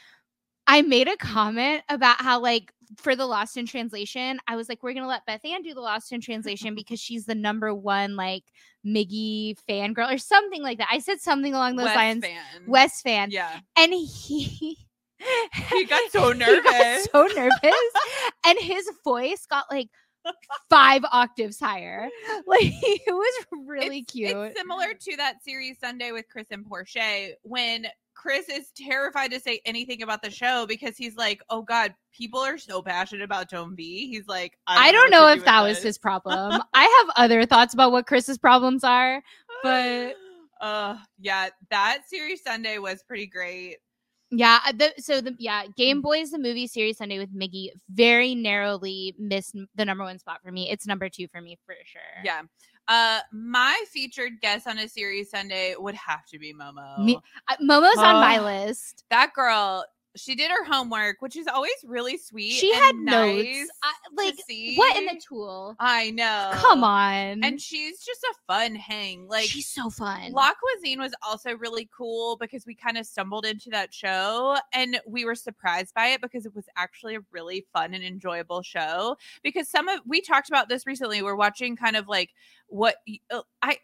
[0.68, 4.82] I made a comment about how like for the Lost in Translation, I was like,
[4.82, 8.14] we're gonna let Beth Ann do the Lost in Translation because she's the number one
[8.16, 8.44] like
[8.86, 10.88] Miggy fangirl or something like that.
[10.92, 12.24] I said something along those Wes lines.
[12.24, 12.42] fan.
[12.66, 14.78] West fan, yeah, and he.
[15.70, 16.62] he got so he nervous.
[16.62, 17.74] got so nervous,
[18.46, 19.88] and his voice got like
[20.70, 22.08] five octaves higher.
[22.46, 24.30] Like it was really It's- cute.
[24.36, 27.86] It's similar to that series Sunday with Chris and Portia when
[28.18, 32.40] Chris is terrified to say anything about the show because he's like, "Oh God, people
[32.40, 35.44] are so passionate about Tone B." He's like, I don't what know to if do
[35.44, 36.60] that was this." his problem.
[36.74, 39.22] I have other thoughts about what Chris's problems are.
[39.62, 40.16] but-
[40.60, 43.76] uh, yeah, that series Sunday was pretty great.
[44.30, 48.34] Yeah, uh, the, so the yeah, Game Boys the movie series Sunday with Miggy very
[48.34, 50.68] narrowly missed the number one spot for me.
[50.70, 52.02] It's number two for me for sure.
[52.24, 52.42] Yeah.
[52.88, 57.04] Uh, my featured guest on a series Sunday would have to be Momo.
[57.04, 59.04] Me- Uh, Momo's on my Oh, list.
[59.10, 59.84] that girl,
[60.18, 62.52] she did her homework, which is always really sweet.
[62.52, 63.70] She and had nice notes.
[63.82, 64.34] I, like
[64.76, 65.76] what in the tool?
[65.78, 66.50] I know.
[66.54, 69.28] Come on, And she's just a fun hang.
[69.28, 70.32] Like she's so fun.
[70.32, 75.00] La Cuisine was also really cool because we kind of stumbled into that show and
[75.06, 79.16] we were surprised by it because it was actually a really fun and enjoyable show.
[79.42, 81.22] Because some of we talked about this recently.
[81.22, 82.30] We're watching kind of like
[82.68, 82.96] what
[83.30, 83.78] uh, I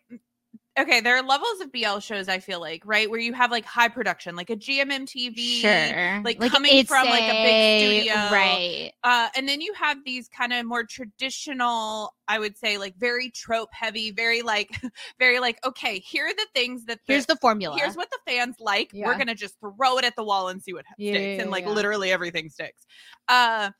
[0.79, 3.09] okay, there are levels of BL shows I feel like, right?
[3.09, 5.37] Where you have like high production, like a GMMTV.
[5.61, 8.15] sure, like, coming from, like, a big studio.
[8.33, 8.93] right?
[9.05, 13.31] Uh, and then you have these kind of more traditional, I would say, like very
[13.31, 14.71] trope heavy, very like,
[15.19, 17.77] very like, okay, here are the things that the, Here's the formula.
[17.77, 18.91] here's what the fans like.
[18.95, 21.51] We're gonna just throw it at the wall and see what Yeah, sticks, yeah, and
[21.51, 21.71] like yeah.
[21.71, 22.87] literally everything sticks.
[23.29, 23.71] Uh,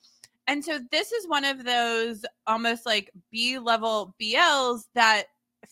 [0.47, 5.25] and so this is one of those almost like B level BLs that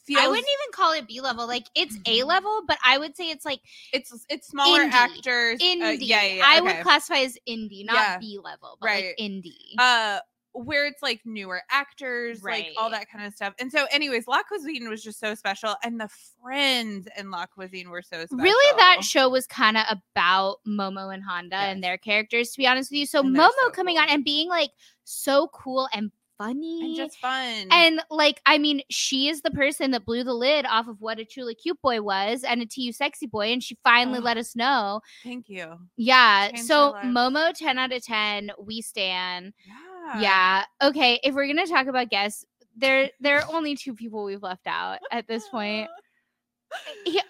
[0.04, 1.46] feels I wouldn't even call it B level.
[1.46, 3.60] Like it's A level, but I would say it's like
[3.92, 4.92] it's it's smaller Indie.
[4.92, 5.60] actors.
[5.60, 5.98] uh, indie.
[6.00, 6.66] yeah, yeah, yeah, I okay.
[6.76, 8.18] would classify as indie, not Yeah.
[8.18, 9.04] B level, but Right.
[9.04, 9.74] like indie.
[9.78, 10.20] uh
[10.54, 13.54] where it's like newer actors, like all that kind of stuff.
[13.58, 16.10] And so, anyways, La Cuisine was just so special, and the
[16.42, 18.36] friends in La Cuisine were so special.
[18.36, 22.66] Really, that show was kind of about Momo and Honda and their characters, to be
[22.66, 23.06] honest with you.
[23.06, 24.02] So And Momo so coming cool.
[24.02, 24.72] on and being like
[25.04, 26.12] so cool and
[26.46, 26.80] funny.
[26.84, 27.68] and just fun.
[27.70, 31.18] And like, I mean, she is the person that blew the lid off of what
[31.18, 34.24] a truly cute boy was and a TU sexy boy, and she finally Ugh.
[34.24, 35.00] let us know.
[35.22, 35.78] thank you.
[35.96, 36.54] Yeah.
[36.56, 36.94] So.
[37.04, 38.50] Momo, ten out of ten.
[38.58, 39.52] We stand.
[39.66, 40.20] Yeah.
[40.20, 40.64] Yeah.
[40.82, 41.20] Okay.
[41.22, 42.44] If we're gonna talk about guests,
[42.76, 45.88] there there are only two people we've left out at this point.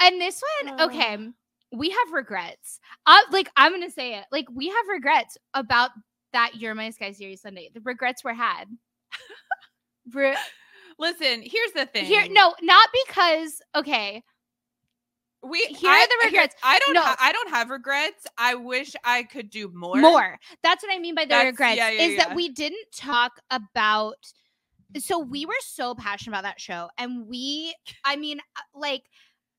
[0.01, 1.19] And this one, okay,
[1.73, 2.79] we have regrets.
[3.07, 4.25] Uh, like I'm gonna say it.
[4.31, 5.91] Like we have regrets about
[6.33, 7.71] that You're My Sky series Sunday.
[7.75, 8.67] The regrets were had.
[10.13, 10.37] Re-
[10.99, 12.05] Listen, here's the thing.
[12.05, 13.61] here, no, not because.
[13.75, 14.23] Okay,
[15.43, 16.55] we here I, are the here- regrets.
[16.63, 16.95] I don't.
[16.95, 17.03] No.
[17.03, 18.27] ha- I don't have regrets.
[18.39, 19.97] I wish I could do more.
[19.97, 20.39] more.
[20.63, 21.77] That's what I mean by the That's- regrets.
[21.77, 22.27] yeah, yeah, is yeah.
[22.27, 24.17] that we didn't talk about.
[24.99, 29.05] So we were so passionate about that show, and we, I mean, uh, like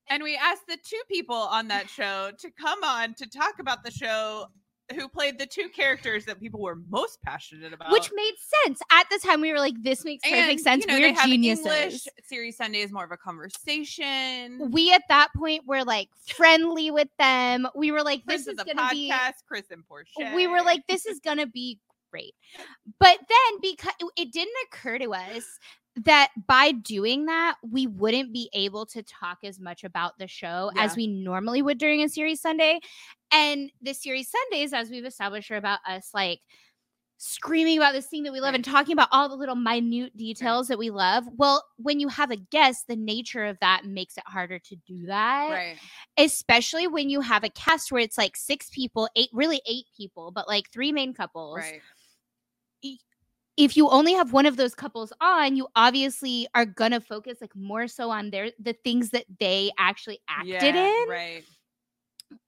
[0.08, 3.82] And we asked the two people on that show to come on to talk about
[3.82, 4.46] the show
[4.94, 7.90] who played the two characters that people were most passionate about.
[7.92, 9.40] which made sense at the time.
[9.40, 10.84] We were like, "This makes perfect And, sense.
[10.86, 14.70] You know, we're geniuses." English series Sunday is more of a conversation.
[14.70, 17.66] we at that point were like friendly with them.
[17.74, 19.44] We were like, "This is is a gonna be." podcast.
[19.46, 20.32] Chris and Portia.
[20.34, 21.78] we were like, this is gonna be
[22.10, 22.34] great.
[23.00, 25.44] But then because it didn't occur to us
[25.96, 30.70] that by doing that, we wouldn't be able to talk as much about the show
[30.74, 30.82] Yeah.
[30.84, 32.80] as we normally would during a series Sunday.
[33.34, 36.40] And the series Sundays, as we've established, are about us like
[37.16, 40.68] screaming about this thing that we love and talking about all the little minute details
[40.68, 41.24] that we love.
[41.36, 45.06] Well, when you have a guest, the nature of that makes it harder to do
[45.06, 45.76] that right.
[46.16, 50.30] especially when you have a cast where it's like six people, eight, really eight people,
[50.30, 51.58] but like three main couples.
[51.58, 51.80] Right.
[53.56, 57.54] If you only have one of those couples on, you obviously are gonna focus like
[57.56, 61.08] more so on their the things that they actually acted Yeah, in.
[61.08, 61.44] Right.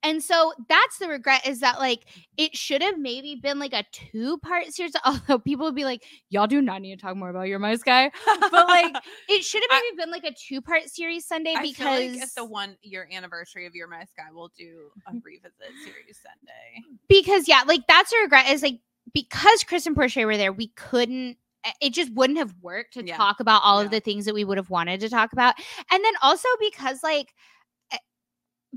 [0.02, 2.00] And so that's the regret is that like
[2.36, 4.92] it should have maybe been like a two part series.
[5.04, 7.76] Although people would be like, y'all do not need to talk more about You're My
[7.76, 8.10] Sky.
[8.40, 8.94] But like
[9.28, 12.22] it should have I- maybe been like a two part series Sunday I because like
[12.22, 15.52] at the one year anniversary of You're My Sky, we'll do a revisit
[15.84, 16.98] series Sunday.
[17.08, 18.80] because yeah, like that's a regret is like
[19.12, 23.04] because Chris and Portia were there, we couldn't eh, it just wouldn't have worked to
[23.06, 23.16] Yeah.
[23.16, 23.86] talk about all Yeah.
[23.86, 25.54] of the things that we would have wanted to talk about.
[25.90, 27.34] And then also because like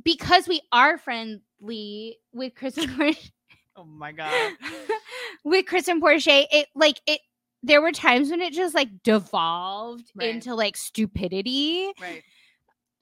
[0.03, 3.29] because we are friendly with Chris and Portia
[3.75, 4.53] Oh my god.
[5.45, 7.21] with Chris and Portia, it like it
[7.63, 10.29] there were times when it just like devolved Right.
[10.29, 12.23] into like stupidity, Right.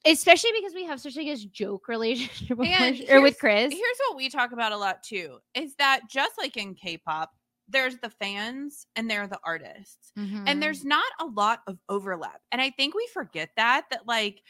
[0.06, 3.74] especially because we have such like a joke relationship with, or with Chris.
[3.74, 7.32] Here's what we talk about a lot too is that just like in K pop,
[7.70, 10.12] there's the fans and there are the artists.
[10.18, 10.44] Mm-hmm.
[10.48, 12.40] And there's not a lot of overlap.
[12.52, 14.42] And I think we forget that, that like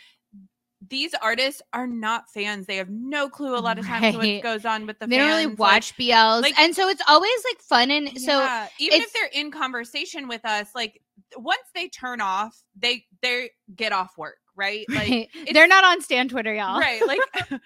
[0.89, 2.67] these artists are not fans.
[2.67, 4.35] They have no clue a lot of times Right.
[4.35, 5.37] what goes on with the they don't fans.
[5.45, 9.11] really like- watch BLs, like- and so it's always like fun and so even if
[9.13, 11.01] they're in conversation with us, like
[11.35, 14.85] once they turn off, they they get off work, right?
[14.89, 16.79] Like they're not on Stan Twitter, y'all.
[16.79, 17.59] right like some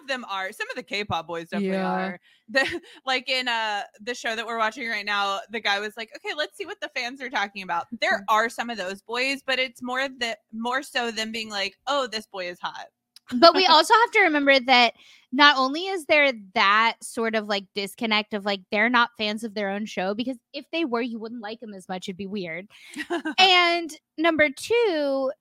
[0.00, 1.88] of them are some of the k-pop boys definitely Yeah.
[1.88, 5.96] are the, like in uh the show that we're watching right now the guy was
[5.96, 9.02] like okay let's see what the fans are talking about there are some of those
[9.02, 12.86] boys but it's more that more so than being like oh this boy is hot
[13.34, 14.94] but we also have to remember that
[15.32, 19.54] not only is there that sort of like disconnect of like they're not fans of
[19.54, 22.08] their own show because if they were, you wouldn't like them as much.
[22.08, 22.68] It'd be weird.
[23.38, 25.32] and number two,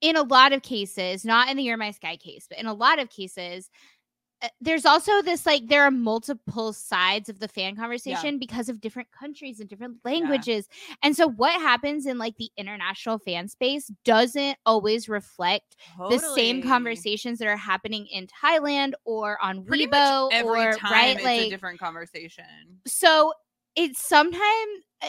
[0.00, 2.74] in a lot of cases, not in the You're My Sky case, but in a
[2.74, 3.70] lot of cases,
[4.60, 9.08] there's also this like there are multiple sides of the fan conversation because of different
[9.12, 10.68] countries and different languages.
[11.02, 15.76] And so what happens in like the international fan space doesn't always reflect
[16.08, 20.92] the same conversations that are happening in Thailand or on Pretty Weibo every or time
[20.92, 22.44] right it's like a different conversation
[22.86, 23.32] so
[23.76, 25.08] it's sometimes uh,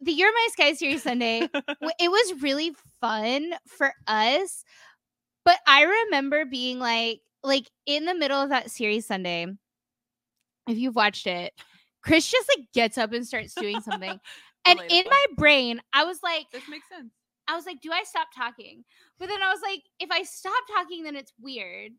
[0.00, 1.40] the You're My Sky series Sunday.
[1.54, 4.64] it was really fun for us,
[5.44, 9.46] but I remember being like, like in the middle of that series Sunday.
[10.68, 11.52] If you've watched it,
[12.02, 14.18] Chris just like gets up and starts doing something,
[14.66, 17.12] and in my brain, I was like, this makes sense
[17.48, 18.84] I was like, do I stop talking?
[19.18, 21.92] But then I was like, if I stop talking, then it's weird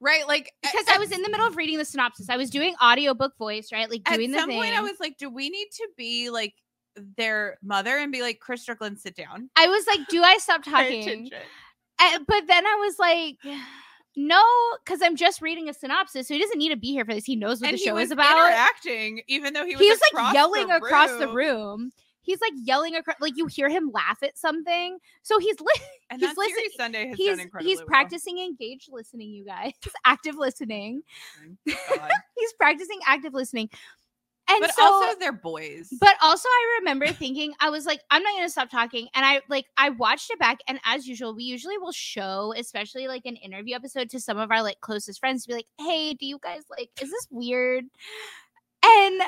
[0.00, 2.28] right like because at- I was in the middle of reading the synopsis.
[2.28, 3.90] I was doing audiobook voice, right?
[3.90, 4.58] Like at doing the some thing.
[4.60, 6.54] point i was like do we need to be like
[7.16, 10.62] their mother and be like chris strickland sit down I was like, do I stop
[10.64, 11.30] talking?
[12.00, 13.38] And- but then I was like,
[14.20, 14.42] no,
[14.84, 17.24] because I'm just reading a synopsis, so he doesn't need to be here for this.
[17.24, 18.36] He knows what and the he show is about.
[18.36, 21.92] interacting even though he was, He was like the yelling across the room.
[22.22, 24.98] He's like yelling across, like you hear him laugh at something.
[25.22, 25.66] So he's li-
[26.10, 27.86] and he's that listen- series sunday has he's done incredibly he's well.
[27.86, 29.30] practicing engaged listening.
[29.30, 29.72] You guys,
[30.04, 31.02] active listening.
[31.70, 33.70] Oh he's practicing active listening,
[34.48, 38.22] and but so also they're boys But also, I remember thinking, I was like, I'm
[38.22, 39.08] not going to stop talking.
[39.14, 40.58] And I like, I watched it back.
[40.68, 44.50] And as usual, we usually will show, especially like an interview episode to some of
[44.50, 47.86] our like closest friends to be like, hey, do you guys like, is this weird?
[48.84, 49.22] And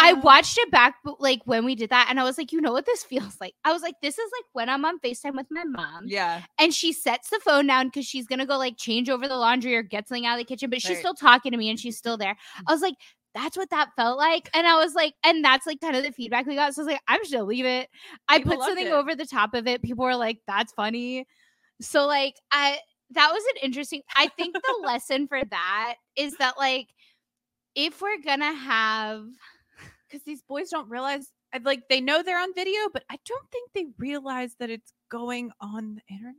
[0.00, 2.52] I Uh, watched it back, but like when we did that, and I was like,
[2.52, 3.54] you know what this feels like?
[3.64, 6.72] I was like, this is like when I'm on FaceTime with my mom yeah and
[6.72, 9.82] she sets the phone down because she's gonna go like change over the laundry or
[9.82, 10.98] get something out of the kitchen, but she's Right.
[10.98, 12.36] still talking to me and she's still there.
[12.66, 12.94] I was like,
[13.34, 14.48] that's what that felt like.
[14.54, 16.74] And I was like, and that's like kind of the feedback we got.
[16.74, 17.88] So I was like, I'm just gonna leave it.
[18.28, 18.92] I People put something it.
[18.92, 19.82] over the top of it.
[19.82, 21.26] People were like, that's funny.
[21.80, 22.78] So like I
[23.10, 26.88] that was an interesting I think the lesson for that is that like
[27.74, 29.24] if we're gonna have
[30.08, 31.30] because these boys don't realize
[31.62, 35.50] like they know they're on video but i don't think they realize that it's going
[35.60, 36.34] on the internet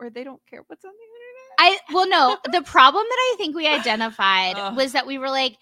[0.00, 3.34] or they don't care what's on the internet I well no, the problem that I
[3.38, 4.76] think we identified Ugh.
[4.76, 5.56] was that we were like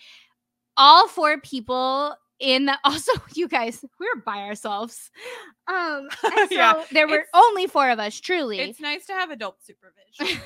[0.77, 5.11] all four people in the also you guys, we were by ourselves.
[5.69, 8.59] Um and so Yeah, there were only four of us, truly.
[8.61, 10.41] It's nice to have adult supervision.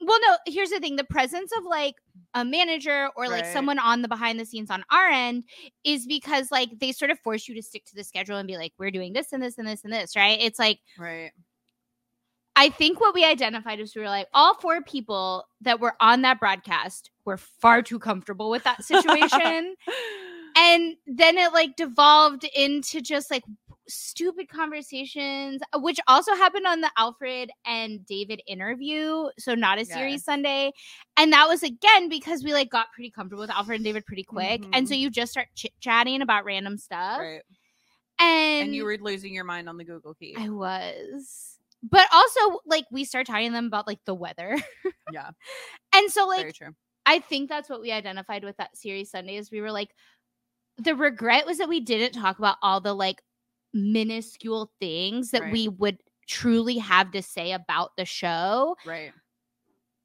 [0.00, 1.94] well no here's the thing the presence of like
[2.34, 3.52] a manager or like Right.
[3.52, 5.44] someone on the behind the scenes on our end
[5.84, 8.56] is because like they sort of force you to stick to the schedule and be
[8.56, 11.30] like we're doing this and this and this and this right it's like right.
[12.56, 16.22] I think what we identified is we were like all four people that were on
[16.22, 19.74] that broadcast were far too comfortable with that situation
[20.56, 23.42] and then it like devolved into just like
[23.88, 30.12] stupid conversations which also happened on the alfred and david interview so not a series
[30.20, 30.24] Yes.
[30.24, 30.70] sunday
[31.16, 34.22] and that was again because we like got pretty comfortable with alfred and david pretty
[34.24, 34.98] quick and so Mhm.
[35.00, 37.42] you just start chit-chatting about random stuff right.
[38.20, 40.34] and, And you were losing your mind on the Google key.
[40.38, 41.51] i was
[41.82, 44.56] but also like we start talking to them about like the weather
[45.12, 45.30] yeah.
[45.94, 46.54] and so like.
[47.04, 49.90] I think that's what we identified with that series Sunday is we were like
[50.78, 53.20] the regret was that we didn't talk about all the like
[53.74, 55.52] minuscule things that Right.
[55.52, 59.12] we would truly have to say about the show Right.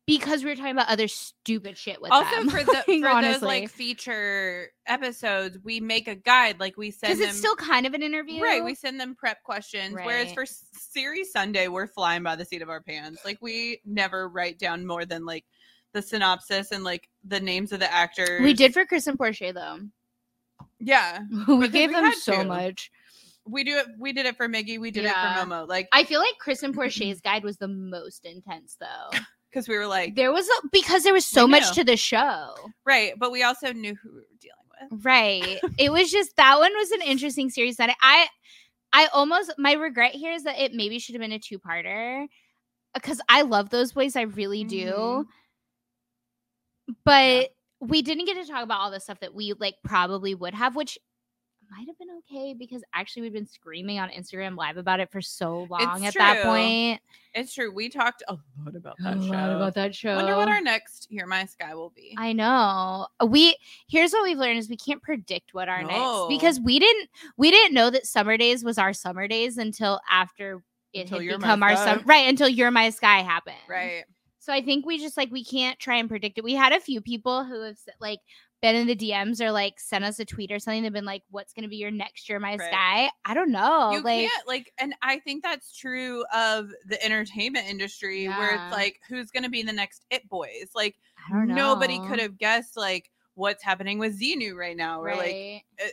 [0.08, 2.24] Because we were talking about other stupid shit with them.
[2.24, 2.50] also them.
[2.50, 6.60] for the like, for those like feature episodes, we make a guide.
[6.60, 9.43] Like we send because it's still kind of an interview, Right, we send them prep
[9.43, 9.93] questions.
[9.93, 13.24] Whereas for series Sunday, we're flying by the seat of our pants.
[13.26, 15.46] Like we never write down more than like
[15.93, 18.41] the synopsis and like the names of the actors.
[18.41, 19.80] we did for Chris and Portia though.
[20.80, 21.20] yeah.
[21.48, 22.46] we gave we them so to.
[22.46, 22.89] much.
[23.50, 23.88] We do it.
[23.98, 24.80] We did it for Miggy.
[24.80, 25.39] We did Yeah.
[25.41, 25.67] it for Momo.
[25.67, 29.17] Like I feel like Chris and Portia's guide was the most intense though.
[29.50, 32.54] Because we were like There was a, because there was so much to the show.
[32.86, 35.06] right, but we also knew who we were dealing with.
[35.06, 35.60] Right.
[35.78, 38.28] it was just that one was an interesting series that I
[38.94, 42.28] I almost my regret here is that it maybe should have been a two-parter
[42.94, 44.92] because I love those boys, I really do.
[44.92, 45.26] Mhm.
[47.04, 50.54] But we didn't get to talk about all the stuff that we like probably would
[50.54, 50.98] have, which
[51.71, 55.21] might have been okay because actually we've been screaming on Instagram live about it for
[55.21, 57.01] so long It's at that point.
[57.34, 57.71] It's true.
[57.73, 59.30] We talked a lot about A that show.
[59.32, 60.15] lot about that show.
[60.15, 62.15] Wonder what our next You're My Sky will be.
[62.17, 63.08] I know.
[63.25, 63.58] We
[63.89, 66.27] here's what we've learned is we can't predict what our No.
[66.27, 69.99] next because we didn't we didn't know that summer days was our summer days until
[70.10, 73.56] after it Until had become our summer right until You're My Sky happened.
[73.69, 74.03] right.
[74.39, 76.43] So I think we just like we can't try and predict it.
[76.43, 78.19] We had a few people who have s- like
[78.62, 80.84] been in the DMs or like sent us a tweet or something.
[80.84, 82.70] They've been like, "What's going to be your next You're My Right.
[82.72, 83.91] Sky?" I don't know.
[83.93, 88.72] you like can't like and i think that's true of the entertainment industry where it's
[88.72, 90.96] like who's gonna be the next it boys like
[91.30, 91.56] I don't know.
[91.56, 95.63] nobody could have guessed like what's happening with xenu right now or like Right.
[95.80, 95.89] Eh,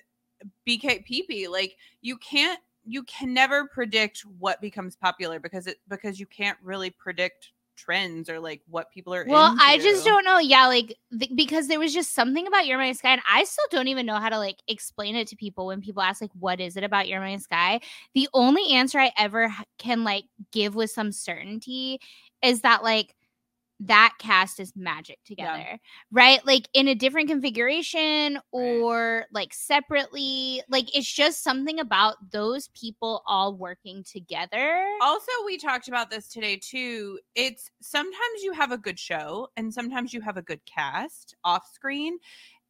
[0.66, 6.26] bkpp like you can't you can never predict what becomes popular because it because you
[6.26, 10.38] can't really predict trends or like what people are Well, I just don't know.
[10.38, 13.66] Yeah, like th- because there was just something about You're My Sky, and I still
[13.70, 16.60] don't even know how to like explain it to people when people ask like, "What
[16.60, 17.80] is it about You're My Sky?"
[18.14, 22.00] The only answer I ever can like give with some certainty
[22.42, 23.14] is that like
[23.86, 25.78] that cast is magic together,
[26.10, 26.44] right?
[26.46, 30.62] Like in a different configuration or like separately.
[30.68, 34.84] Like it's just something about those people all working together.
[35.02, 39.72] also we talked about this today too it's sometimes you have a good show and
[39.72, 42.18] sometimes you have a good cast off screen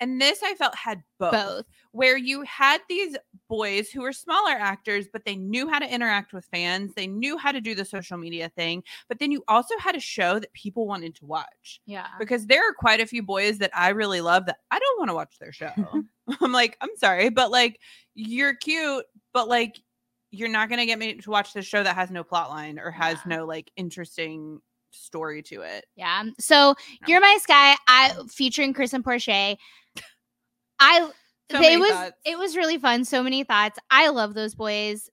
[0.00, 1.66] and this i felt had both, Both.
[1.92, 3.16] where you had these
[3.48, 7.38] boys who were smaller actors but they knew how to interact with fans they knew
[7.38, 10.52] how to do the social media thing but then you also had a show that
[10.52, 12.07] people wanted to watch Yeah.
[12.18, 15.11] because there are quite a few boys that i really love that i don't want
[15.11, 15.72] to watch their show
[16.40, 17.78] i'm like i'm sorry but like
[18.14, 19.80] you're cute but like
[20.30, 22.78] you're not going to get me to watch the show that has no plot line
[22.80, 23.37] or has Yeah.
[23.37, 24.61] no like interesting
[24.94, 26.24] story to it Yeah.
[26.38, 26.74] So No.
[27.07, 29.57] You're My Sky, I featuring Chris and Portia.
[30.80, 31.11] I
[31.50, 32.16] So they was thoughts.
[32.24, 33.04] it was really fun.
[33.04, 33.78] So many thoughts.
[33.90, 35.11] I love those boys.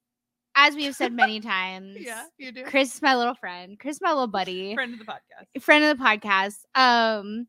[0.56, 1.98] As we have said many times.
[2.00, 3.80] yeah you do Chris is my little friend.
[3.80, 4.74] Chris is my little buddy.
[4.76, 6.58] friend of the podcast Friend of the podcast.
[6.76, 7.48] Um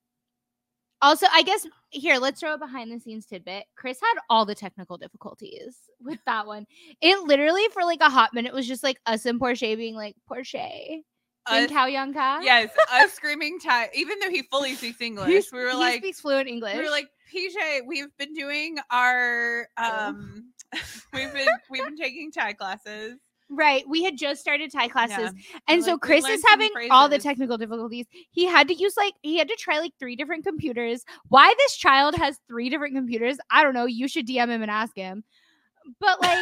[1.04, 3.64] also, I guess here, let's throw a behind the scenes tidbit.
[3.76, 6.64] Chris had all the technical difficulties with that one.
[7.00, 10.14] It literally for like a hot minute was just like us and Portia being like,
[10.28, 10.68] Portia,
[11.50, 12.40] in Cow Young Ka.
[12.42, 16.20] yes a screaming Thai even though he fully speaks english we were he like speaks
[16.20, 16.76] fluent English.
[16.76, 20.52] we were like pj we've been doing our um
[21.12, 23.18] we've been we've been taking thai classes
[23.52, 23.86] right.
[23.88, 25.30] We had just started Thai classes.
[25.34, 25.58] Yeah.
[25.68, 28.06] And so Chris is having all the technical difficulties.
[28.30, 31.04] He had to use like he had to try like three different computers.
[31.28, 33.36] Why this child has three different computers?
[33.50, 33.84] I don't know.
[33.86, 35.24] You should DM him and ask him.
[36.00, 36.38] But like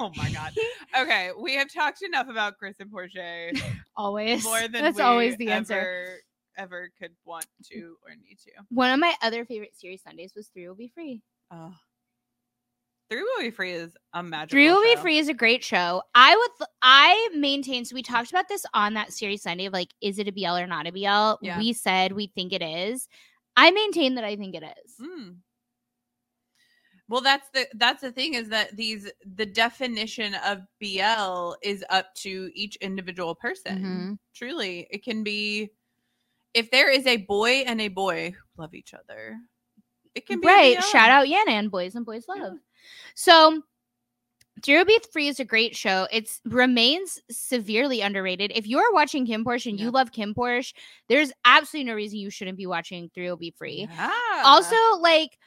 [0.00, 0.52] oh my god
[1.00, 3.52] okay we have talked enough about chris and portia
[3.96, 5.74] always, more than that's always the answer.
[5.74, 6.18] ever
[6.56, 8.50] ever could want to or need to.
[8.70, 11.22] One of my other favorite series Sundays was Three Will Be Free.
[11.50, 11.74] Oh.
[13.10, 14.54] Three Will Be Free is a magical.
[14.54, 14.96] Three Will Be.
[14.96, 16.02] Free is a great show.
[16.14, 17.84] I would, I maintain.
[17.84, 20.56] So we talked about this on that series Sunday of like, is it a BL
[20.56, 21.44] or not a BL?
[21.44, 21.58] Yeah.
[21.58, 23.08] We said we think it is.
[23.56, 24.94] I maintain that I think it is.
[25.00, 25.36] Mm.
[27.14, 32.12] Well, that's the that's the thing is that these the definition of BL is up
[32.16, 33.78] to each individual person.
[33.78, 34.18] Mhm.
[34.34, 35.70] Truly, it can be
[36.54, 39.38] if there is a boy and a boy who love each other.
[40.16, 40.82] It can be right.
[40.82, 42.42] Shout out Yana and Boys and Boys Yeah.
[42.42, 42.58] Love.
[43.14, 43.62] So,
[44.64, 46.08] Three Will Be Free is a great show.
[46.10, 48.50] It remains severely underrated.
[48.56, 49.84] If you are watching KinnPorsche and Yeah.
[49.84, 50.74] you love KinnPorsche,
[51.08, 53.86] there's absolutely no reason you shouldn't be watching Will Be Free.
[53.88, 54.42] Yeah.
[54.44, 55.38] also like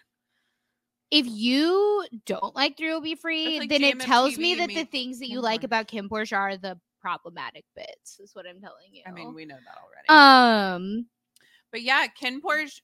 [1.11, 4.85] if you don't like Three Will Be Free, like then it tells me that the
[4.85, 5.65] things that you Kinn like Porsche.
[5.65, 8.19] about KinnPorsche are the problematic bits.
[8.19, 9.03] Is what I'm telling you.
[9.07, 9.77] I mean, we know that
[10.11, 10.85] already.
[10.85, 11.05] um,
[11.71, 12.81] but yeah, KinnPorsche,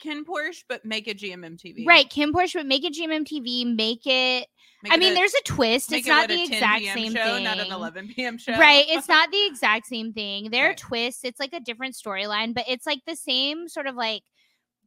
[0.00, 1.86] Ken Porsche, but make it GMMTV.
[1.86, 4.46] right, Kim Porsche, but make it GMMTV, make it.
[4.82, 5.92] Make I it mean, a- there's a twist.
[5.92, 7.44] It's it not the exact same show, thing.
[7.44, 8.36] not an 11 p.m.
[8.36, 8.52] show.
[8.58, 10.50] Right, it's not the exact same thing.
[10.50, 11.24] There are twists.
[11.24, 14.22] It's like a different storyline, but it's like the same sort of like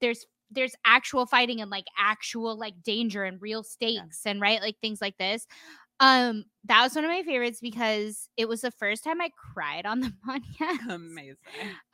[0.01, 4.77] there's there's actual fighting and like actual like danger and real stakes and right like
[4.81, 5.45] things like this.
[5.99, 9.85] Um, that was one of my favorites because it was the first time I cried
[9.85, 10.93] on the podcast.
[10.93, 11.35] amazing.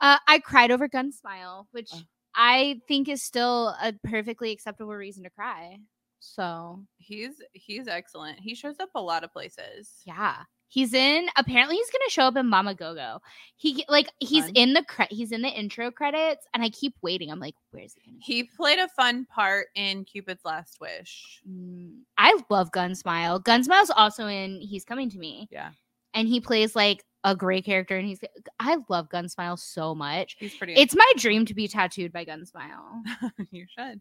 [0.00, 2.00] Uh, I cried over Gun Smile, which Oh.
[2.36, 5.78] I think is still a perfectly acceptable reason to cry.
[6.20, 8.40] So He's he's excellent.
[8.40, 9.90] He shows up a lot of places.
[10.04, 10.36] yeah.
[10.68, 13.20] He's in apparently he's gonna show up in Mama Gogo.
[13.56, 14.52] He like he's Fun.
[14.54, 17.30] in the cre- he's in the intro credits and I keep waiting.
[17.30, 18.18] I'm like, where's he gonna?
[18.20, 21.40] He played a fun part in Cupid's Last Wish.
[21.48, 23.44] Mm, I love Gunsmile.
[23.44, 25.48] Gunsmile's also in He's Coming to Me.
[25.50, 25.70] Yeah,
[26.12, 28.20] And he plays like a great character and he's
[28.58, 30.36] I love Gunsmile so much.
[30.38, 30.74] he's pretty.
[30.74, 33.02] It's my dream to be tattooed by Gunsmile.
[33.50, 34.00] you should.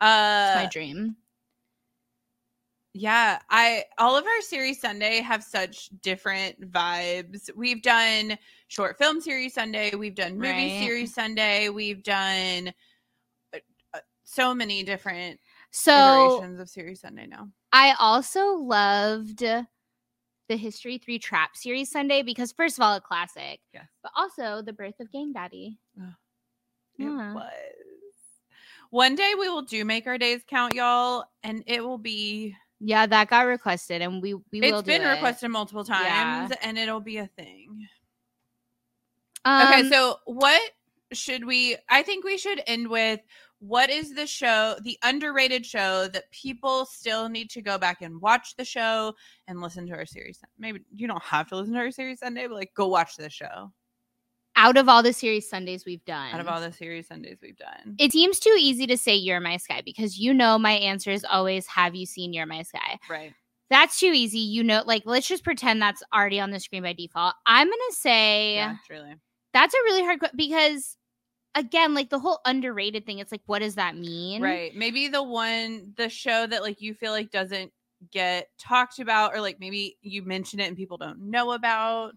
[0.00, 1.16] Uh, it's my dream.
[2.94, 7.48] Yeah, I all of our series Sunday have such different vibes.
[7.56, 8.36] We've done
[8.68, 10.78] short film series Sunday, we've done movie Right.
[10.78, 12.72] series Sunday, we've done
[13.54, 13.58] uh,
[13.94, 15.40] uh, so many different
[15.70, 17.48] So iterations of series Sunday now.
[17.72, 19.66] I also loved the
[20.56, 23.60] History 3 Trap series Sunday because first of all, a classic.
[23.72, 23.86] Yes.
[24.02, 25.78] But also the birth of Gang Daddy.
[25.96, 26.04] It
[26.98, 27.32] Yeah.
[27.32, 27.52] was.
[28.90, 32.54] One day we will do make our days count, y'all, and it will be.
[32.84, 35.06] Yeah, that got requested and we we will It's do been it.
[35.06, 35.94] requested multiple Yeah.
[36.48, 37.86] times, and it'll be a thing.
[39.44, 40.60] Um, okay, so what
[41.12, 41.76] should we?
[41.88, 43.20] I think we should end with
[43.60, 48.20] what is the show, the underrated show that people still need to go back and
[48.20, 49.14] watch the show
[49.46, 50.40] and listen to our series.
[50.58, 53.30] Maybe you don't have to listen to our series Sunday, but like go watch the
[53.30, 53.72] show.
[54.56, 56.32] Out of all the series Sundays we've done.
[56.34, 59.40] Out of all the series Sundays we've done, it seems too easy to say You're
[59.40, 62.98] My Sky because you know my answer is always Have you seen You're My Sky?
[63.08, 63.32] right?
[63.70, 64.40] That's too easy.
[64.40, 67.34] You know, like let's just pretend that's already on the screen by default.
[67.46, 69.14] I'm gonna say Yeah, truly.
[69.54, 70.96] that's a really hard que- because
[71.54, 74.42] again, like the whole underrated thing, it's like, what does that mean?
[74.42, 74.74] Right.
[74.74, 77.72] Maybe the one, the show that like you feel like doesn't
[78.10, 82.12] get talked about, or like maybe you mention it and people don't know about.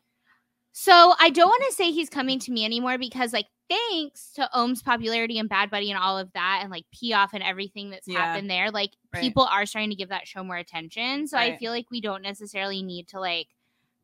[0.77, 4.49] So I don't want to say he's coming to me anymore because, like, thanks to
[4.53, 7.91] Ohm's popularity and Bad Buddy and all of that, and like P off and everything
[7.91, 8.19] that's Yeah.
[8.19, 9.21] happened there, like Right.
[9.21, 11.29] people are starting to give that show more attention.
[11.29, 13.47] So I feel like we don't necessarily need to like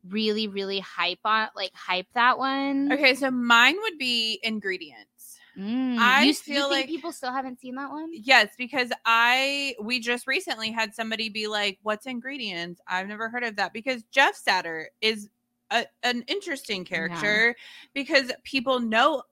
[0.07, 2.89] really, really hype on like hype that one.
[2.93, 5.39] Okay, so mine would be ingredients.
[5.57, 8.11] Mm, I you, you feel think like- people still haven't seen that one.
[8.13, 13.43] Yes, because I we just recently had somebody be like, "What's ingredients?" I've never heard
[13.43, 15.27] of that because Jeff Satur is
[15.71, 17.55] a, an interesting character
[17.93, 19.23] because people know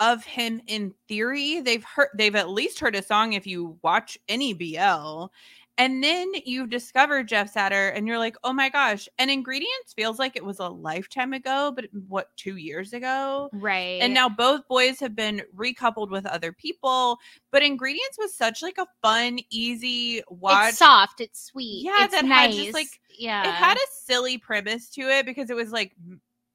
[0.00, 1.60] of him in theory.
[1.60, 5.26] They've heard they've at least heard a song if you watch any BL.
[5.78, 10.18] And then you discover Jeff Satur and you're like, "Oh my gosh." And ingredients feels
[10.18, 13.50] like it was a lifetime ago, but what 2 years ago?
[13.52, 14.00] Right.
[14.00, 17.18] and now both boys have been recoupled with other people
[17.50, 21.84] but ingredients was such like a fun easy watch it's soft, it's sweet.
[21.84, 22.56] Yeah, it's that had nice.
[22.56, 25.94] just, like- yeah, it had a silly premise to it because it was like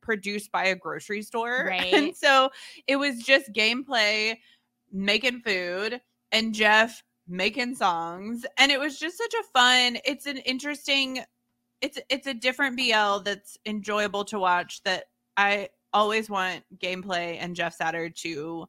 [0.02, 1.94] produced by a grocery store Right.
[1.94, 2.50] and so
[2.88, 4.38] it was just gameplay
[4.92, 6.02] making food
[6.32, 11.20] and jeff making songs and it was just such a fun it's an interesting
[11.82, 15.06] it's it's a different bl that's enjoyable to watch that
[15.38, 18.68] i always want gameplay and jeff satur to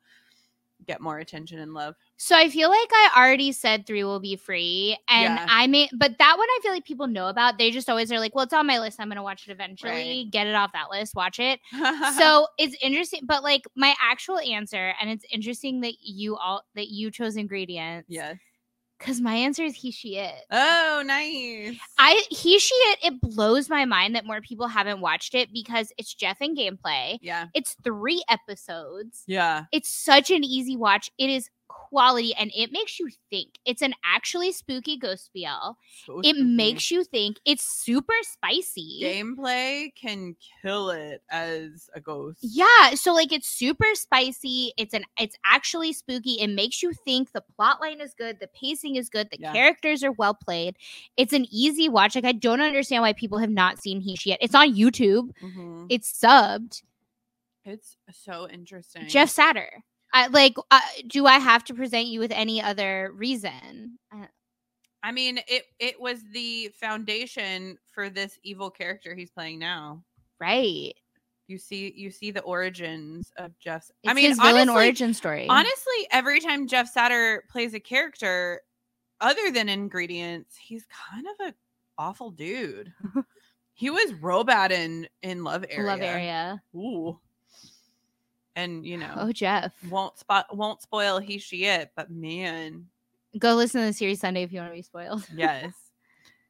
[0.86, 1.94] get more attention and love.
[2.16, 5.46] So I feel like I already said three will be free, and Yeah.
[5.48, 7.58] I may, but that one I feel like people know about.
[7.58, 9.00] They just always are like, "Well, it's on my list.
[9.00, 9.90] I'm gonna watch it eventually.
[9.92, 10.30] Right.
[10.30, 11.14] Get it off that list.
[11.14, 11.60] Watch it."
[12.18, 16.88] so it's interesting, but like my actual answer, and it's interesting that you all that
[16.88, 18.06] you chose ingredients.
[18.10, 18.38] yes.
[19.03, 20.34] Because my answer is he, she, it.
[20.50, 21.76] Oh, nice.
[21.98, 22.98] I he, she, it.
[23.03, 27.18] It blows my mind that more people haven't watched it because it's Jeff and gameplay.
[27.20, 27.46] yeah.
[27.55, 29.24] It's three episodes.
[29.26, 29.64] Yeah.
[29.72, 31.11] It's such an easy watch.
[31.18, 33.51] It is quality and it makes you think.
[33.64, 35.73] It's an actually spooky ghost BL.
[36.07, 36.43] So It spooky.
[36.43, 37.39] makes you think.
[37.45, 39.01] It's super spicy.
[39.03, 42.39] gameplay can kill it as a ghost.
[42.43, 44.73] Yeah, so like it's super spicy.
[44.77, 46.35] It's an it's actually spooky.
[46.41, 47.33] It makes you think.
[47.33, 48.39] The plot line is good.
[48.41, 49.29] The pacing is good.
[49.31, 49.53] The Yeah.
[49.53, 50.77] characters are well played.
[51.16, 52.14] It's an easy watch.
[52.14, 54.39] Like I don't understand why people have not seen he she yet.
[54.41, 55.31] It's on YouTube.
[55.43, 55.87] Mhm.
[55.91, 56.83] It's subbed.
[57.64, 59.07] It's so interesting.
[59.09, 59.68] Jeff Satur.
[60.12, 60.56] I like.
[60.70, 63.98] Uh, do I have to present you with any other reason?
[64.12, 64.26] Uh,
[65.02, 70.02] I mean, it it was the foundation for this evil character he's playing now.
[70.40, 70.94] right.
[71.48, 73.90] You see, you see the origins of Jeff's.
[74.02, 75.46] It's I mean, his villain honestly, origin story.
[75.48, 78.62] honestly, every time Jeff Satur plays a character
[79.20, 81.54] other than ingredients, he's kind of a
[81.98, 82.92] awful dude.
[83.74, 85.90] he was Robat in in Love Area.
[85.90, 86.62] Love area.
[86.74, 87.18] Ooh.
[88.57, 89.72] And you know, Oh, Jeff.
[89.90, 92.86] won't spot won't spoil he she it, but man,
[93.38, 95.26] Go listen to the series Sunday if you want to be spoiled.
[95.34, 95.72] yes.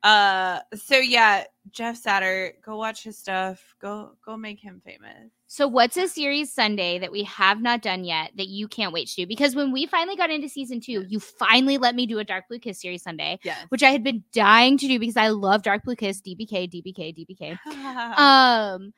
[0.03, 3.76] uh so yeah, Jeff Satur, go watch his stuff.
[3.80, 5.30] Go go make him famous.
[5.46, 9.07] So, what's a series Sunday that we have not done yet that you can't wait
[9.09, 9.26] to do?
[9.26, 12.48] Because when we finally got into season two, you finally let me do a Dark
[12.48, 13.66] Blue Kiss series Sunday, Yes.
[13.68, 17.14] which I had been dying to do because I love Dark Blue Kiss, DBK, DBK,
[17.14, 17.59] DBK.
[18.18, 18.92] Um,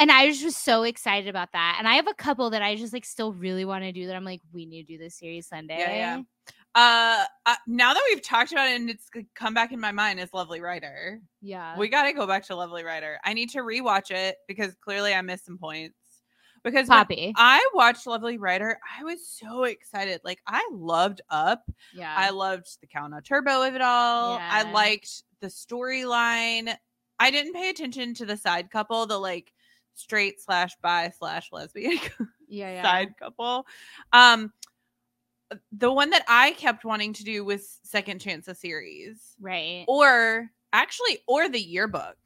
[0.00, 1.76] and I was just so excited about that.
[1.78, 4.16] And I have a couple that I just like still really want to do that
[4.16, 5.78] I'm like, we need to do this series Sunday.
[5.78, 6.22] yeah.
[6.74, 10.18] uh, uh now that we've talked about it and it's come back in my mind
[10.18, 11.20] is Lovely Writer.
[11.42, 11.76] Yeah.
[11.78, 13.18] we got to go back to Lovely Writer.
[13.24, 15.94] I need to rewatch it because clearly I missed some points.
[16.62, 17.32] Because Poppy.
[17.36, 20.20] I watched Lovely Writer, I was so excited.
[20.24, 21.62] Like I loved Up.
[21.94, 22.14] Yeah.
[22.14, 24.36] I loved the Kaownah Turbo of it all.
[24.36, 24.48] Yeah.
[24.50, 26.74] I liked the storyline.
[27.18, 29.52] I didn't pay attention to the side couple, the like
[29.94, 31.92] straight slash bi slash lesbian
[32.48, 32.72] yeah.
[32.72, 32.82] Yeah.
[32.82, 33.66] side couple.
[34.12, 34.52] Um,
[35.72, 39.84] the one that I kept wanting to do was Second Chance a series, Right.
[39.88, 42.16] or actually, or the yearbook.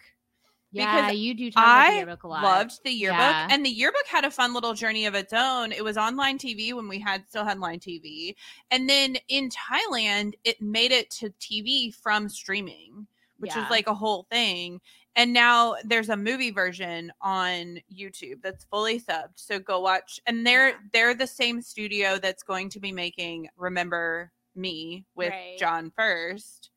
[0.73, 1.03] Yeah.
[1.07, 2.43] because You do talk about the I yearbook a lot.
[2.43, 3.47] loved the yearbook, Yeah.
[3.51, 5.71] and the yearbook had a fun little journey of its own.
[5.73, 8.35] It was online TV when we had still had line TV,
[8.73, 13.07] and then in Thailand, it made it to TV from streaming,
[13.39, 13.65] which Yeah.
[13.65, 14.81] is like a whole thing.
[15.17, 19.35] And now there's a movie version on YouTube that's fully subbed.
[19.37, 20.19] So go watch.
[20.27, 20.77] And they're Yeah.
[20.93, 25.57] they're the same studio that's going to be making Remember Me with Right.
[25.59, 26.71] John First.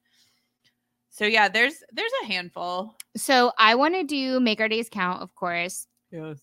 [1.10, 2.96] So yeah, there's there's a handful.
[3.16, 5.88] So I want to do Make Our Days Count, of course.
[6.12, 6.38] Yes.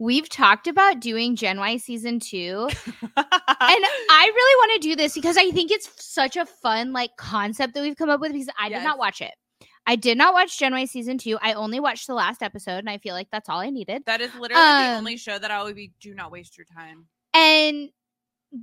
[0.00, 2.68] We've talked about doing Gen Y season two.
[3.02, 7.16] and I really want to do this because I think it's such a fun like
[7.16, 9.34] concept that we've come up with because I did not watch it.
[9.88, 11.38] I did not watch Gen Y season two.
[11.40, 14.02] I only watched the last episode, and I feel like that's all I needed.
[14.04, 15.92] That is literally the Um, only show that I would be.
[15.98, 17.06] Do not waste your time.
[17.32, 17.88] And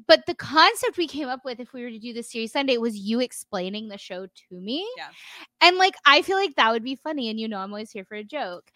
[0.07, 2.77] but the concept we came up with if we were to do this series Sunday
[2.77, 4.87] was you explaining the show to me.
[4.97, 5.07] Yeah.
[5.61, 8.05] And like I feel like that would be funny, and you know I'm always here
[8.05, 8.69] for a joke.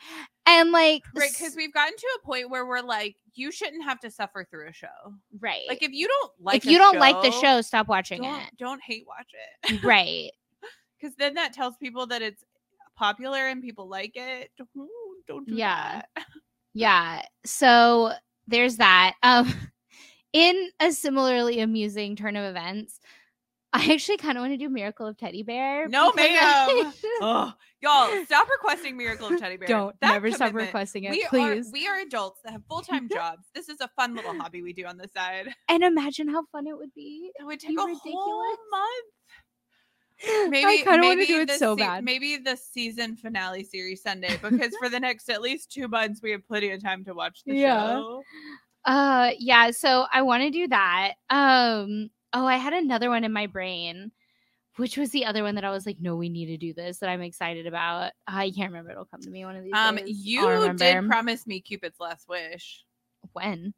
[0.47, 3.99] And like Right, because we've gotten to a point where we're like, you shouldn't have
[3.99, 4.87] to suffer through a show.
[5.39, 5.67] right.
[5.67, 8.49] Like if you don't like, if you don't like the show, stop watching don't it.
[8.57, 9.27] don't hate watch
[9.71, 9.83] it.
[9.83, 10.31] right.
[10.99, 12.43] Because then that tells people that it's
[12.97, 14.51] popular and people like it.
[14.57, 14.69] Don't,
[15.27, 16.01] don't do Yeah.
[16.15, 16.25] that.
[16.75, 17.23] Yeah.
[17.45, 18.11] So
[18.47, 19.15] there's that.
[19.23, 19.51] Um
[20.33, 22.99] in a similarly amusing turn of events,
[23.73, 25.87] I actually kind of want to do Miracle of Teddy Bear.
[25.87, 26.93] No, ma'am.
[27.21, 29.67] Oh, y'all, stop requesting Miracle of Teddy Bear.
[29.67, 31.67] Don't That never stop requesting it, We please.
[31.67, 33.47] are we are adults that have full time jobs.
[33.55, 35.49] This is a fun little hobby we do on the side.
[35.69, 37.31] and imagine how fun it would be.
[37.39, 39.05] It would take a whole month.
[40.49, 42.03] Maybe I kind of want to do it so se- bad.
[42.03, 46.31] Maybe the season finale series Sunday because for the next at least two months we
[46.31, 47.97] have plenty of time to watch the Yeah.
[47.99, 48.23] show.
[48.85, 51.13] Uh yeah, so I want to do that.
[51.29, 54.11] Um oh, I had another one in my brain.
[54.75, 56.99] Which was the other one that I was like, no, we need to do this
[56.99, 58.13] that I'm excited about.
[58.25, 58.91] I can't remember.
[58.91, 60.25] It'll come to me one of these Um, days.
[60.25, 62.85] You did promise me Cupid's last wish.
[63.33, 63.73] when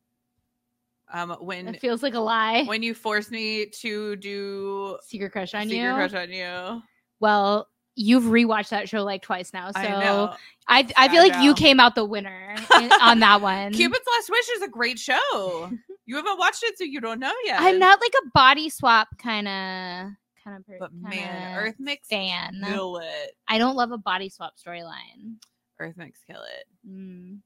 [1.13, 2.63] Um, when it feels like a lie.
[2.63, 5.93] when you force me to do Secret crush on Secret you.
[5.93, 6.81] Crush on You.
[7.19, 10.37] Well, you've rewatched that show like twice now, so I.
[10.67, 13.73] I I feel like you came out the winner in- on that one.
[13.73, 15.69] Cupid's Last Wish is a great show.
[16.05, 17.59] You haven't watched it, so you don't know yet.
[17.59, 20.11] I'm not like a body swap kind of
[20.43, 22.61] kind of But man, Earth Mix fan.
[22.65, 23.35] kill it.
[23.47, 25.35] I don't love a body swap storyline.
[25.79, 26.65] Earth Mix kill it.
[26.89, 27.39] Mm.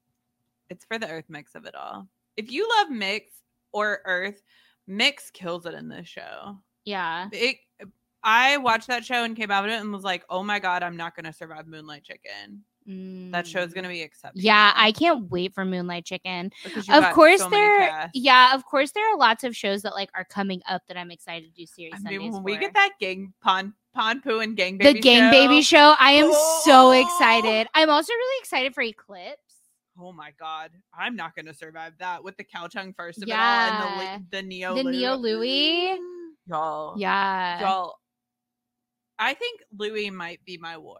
[0.70, 2.06] It's for the Earth mix of it all.
[2.36, 3.32] If you love Mix
[3.72, 4.42] or Earth,
[4.86, 6.56] Mix kills it in this show.
[6.84, 7.28] Yeah.
[7.32, 7.56] It.
[8.22, 10.82] I watched that show and came out of it and was like, "Oh my god,
[10.82, 12.64] I'm not gonna survive Moonlight Chicken.
[13.32, 13.92] That show is gonna mm.
[13.92, 16.50] be exceptional." Yeah, I can't wait for Moonlight Chicken.
[16.88, 18.10] Of course, so there.
[18.14, 21.12] Yeah, of course, there are lots of shows that like are coming up that I'm
[21.12, 24.40] excited to do series I Sundays mean, when we get that gang pon pon poo
[24.40, 26.32] and gang baby the Gang show, Baby show, I am
[26.64, 26.90] so Oh.
[27.00, 27.68] excited.
[27.74, 29.45] I'm also really excited for Eclipse.
[29.98, 33.68] Oh my god, I'm not gonna survive that with the cow tongue first of Yeah.
[33.68, 35.98] it all and the the neo The Neo Louis.
[36.46, 37.94] y'all Yeah, y'all.
[39.18, 40.98] I think Louis might be my war.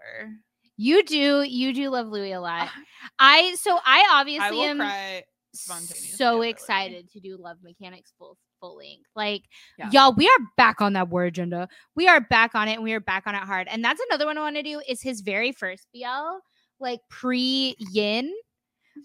[0.79, 1.43] you do.
[1.43, 2.71] You do love Louis a lot.
[3.19, 5.23] I so I I obviously will am
[5.53, 9.05] so excited to do Love Mechanics full full length.
[9.15, 9.43] Like
[9.79, 9.91] Yeah.
[9.91, 11.69] y'all, we are back on that war agenda.
[11.95, 13.69] We are back on it, and we are back on it hard.
[13.71, 14.81] And that's another one I want to do.
[14.89, 16.39] Is his very first BL
[16.81, 18.33] like pre Yin?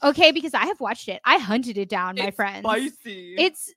[0.03, 1.21] Okay, because I have watched it.
[1.25, 2.65] I hunted it down, my It's friends.
[2.65, 3.35] Spicy.
[3.37, 3.73] It's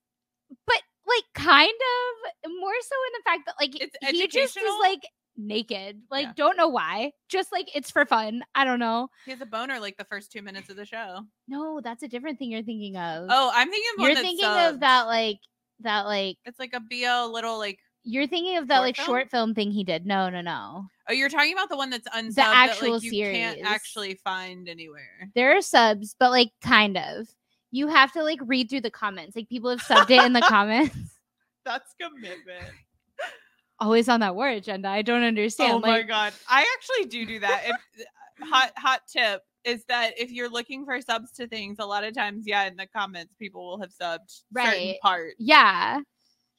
[0.66, 4.64] but like kind of more so in the fact that like It's he just is
[4.80, 5.00] like
[5.36, 6.00] naked.
[6.10, 6.32] Like Yeah.
[6.36, 7.12] don't know why.
[7.28, 8.42] Just like it's for fun.
[8.54, 9.08] I don't know.
[9.24, 11.20] he has a boner like the first two minutes of the show.
[11.48, 13.26] No, that's a different thing you're thinking of.
[13.30, 15.38] Oh, I'm thinking of you're thinking of that like
[15.80, 17.78] that like It's like a BL little like.
[18.04, 19.06] you're thinking of that Short like film?
[19.06, 20.06] short film thing he did.
[20.06, 20.86] No, no, no.
[21.09, 24.68] Oh, you're talking about the one that's unsubbed that actual like you can't actually find
[24.68, 25.30] anywhere.
[25.34, 27.26] There are subs, but like kind of.
[27.70, 29.36] You have to like read through the comments.
[29.36, 30.96] Like people have subbed it in the comments.
[31.64, 32.70] That's commitment.
[33.80, 34.88] Always on that war agenda.
[34.88, 35.72] I don't understand.
[35.72, 37.64] Oh my god, I actually do do that.
[37.66, 38.07] If
[38.40, 42.05] uh, hot hot tip is that if you're looking for subs to things, a lot
[42.05, 45.34] of times, yeah, in the comments, people will have subbed certain parts.
[45.38, 46.00] Yeah.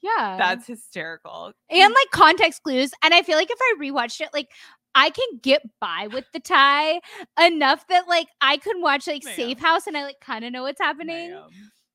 [0.02, 0.36] Yeah.
[0.38, 1.52] That's hysterical.
[1.70, 2.92] and like context clues.
[3.02, 4.48] And I feel like if I rewatched it, like
[4.94, 7.00] I can get by with the Thai
[7.40, 9.34] enough that like I can watch like Ma'am.
[9.36, 11.32] Safe House and I like kind of know what's happening.
[11.32, 11.50] Ma'am.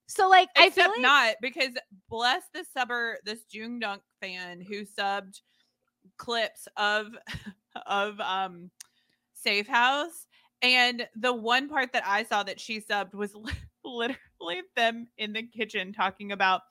[0.08, 1.72] So like I feel like not because
[2.10, 5.42] bless the subber, this Jung Dunk fan who subbed
[6.18, 7.08] clips of
[7.88, 8.70] of um
[9.34, 10.28] Safe House,
[10.62, 13.34] and the one part that I saw that she subbed was
[13.86, 16.62] literally them in the kitchen talking about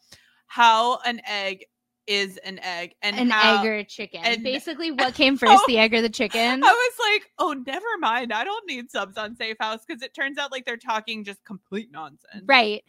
[0.50, 1.64] how an egg
[2.08, 4.20] is an egg and an how, egg or a chicken.
[4.24, 6.60] and- Basically, what came first, the egg or the chicken?
[6.64, 8.32] I was like, oh, never mind.
[8.32, 11.38] I don't need subs on Safe House because it turns out like they're talking just
[11.44, 12.42] complete nonsense.
[12.46, 12.82] Right.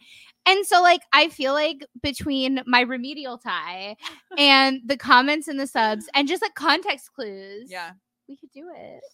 [0.44, 3.94] And so like I feel like between my remedial Thai
[4.36, 7.92] and the comments and the subs and just like context clues, Yeah.
[8.28, 9.04] we could do it.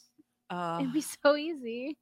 [0.49, 1.99] Uh, It'd be so easy.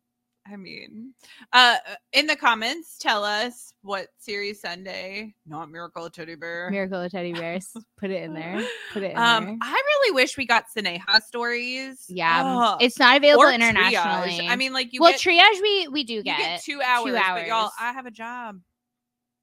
[0.48, 1.12] I mean,
[1.52, 1.76] uh,
[2.12, 6.70] in the comments, tell us what series Sunday, not Miracle of Teddy Bear.
[6.70, 7.68] Miracle of Teddy Bears.
[7.98, 8.62] Put it in there.
[8.92, 9.56] Put it in Um, there.
[9.60, 12.04] I really wish we got Sineha stories.
[12.08, 12.42] Yeah.
[12.44, 12.78] Ugh.
[12.80, 14.38] It's not available internationally.
[14.38, 14.48] triage.
[14.48, 16.38] I mean, like you well, get, triage we we do get.
[16.38, 17.70] get two hours, but y'all.
[17.80, 18.60] I have a job.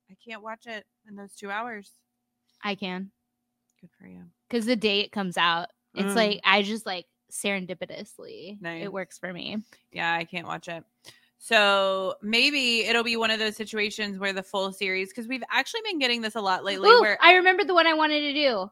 [0.09, 1.91] I can't watch it in those two hours.
[2.63, 3.11] I can
[3.81, 4.23] Good for you.
[4.49, 6.15] because the day it comes out, it's Mm.
[6.15, 8.83] like I just like serendipitously Nice.
[8.83, 9.57] it works for me.
[9.91, 10.83] Yeah, I can't watch it.
[11.39, 15.81] So maybe it'll be one of those situations where the full series, because we've actually
[15.83, 18.33] been getting this a lot lately, Ooh, where I remember the one I wanted to
[18.33, 18.71] do.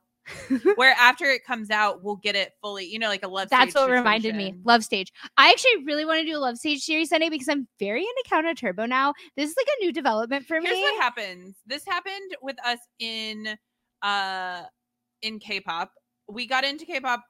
[0.76, 2.86] where after it comes out, we'll get it fully.
[2.86, 3.49] You know, like a love.
[3.49, 4.55] That's stage what reminded me.
[4.64, 5.12] Love stage.
[5.36, 8.24] I actually really want to do a love stage series Sunday because I'm very into
[8.32, 9.14] Kaownah Turbo now.
[9.36, 10.82] This is like a new development for Here's me.
[10.82, 11.57] what happens.
[11.66, 13.57] This happened with us in
[14.01, 14.64] uh
[15.22, 15.91] in K-pop.
[16.30, 17.24] We got into K-pop,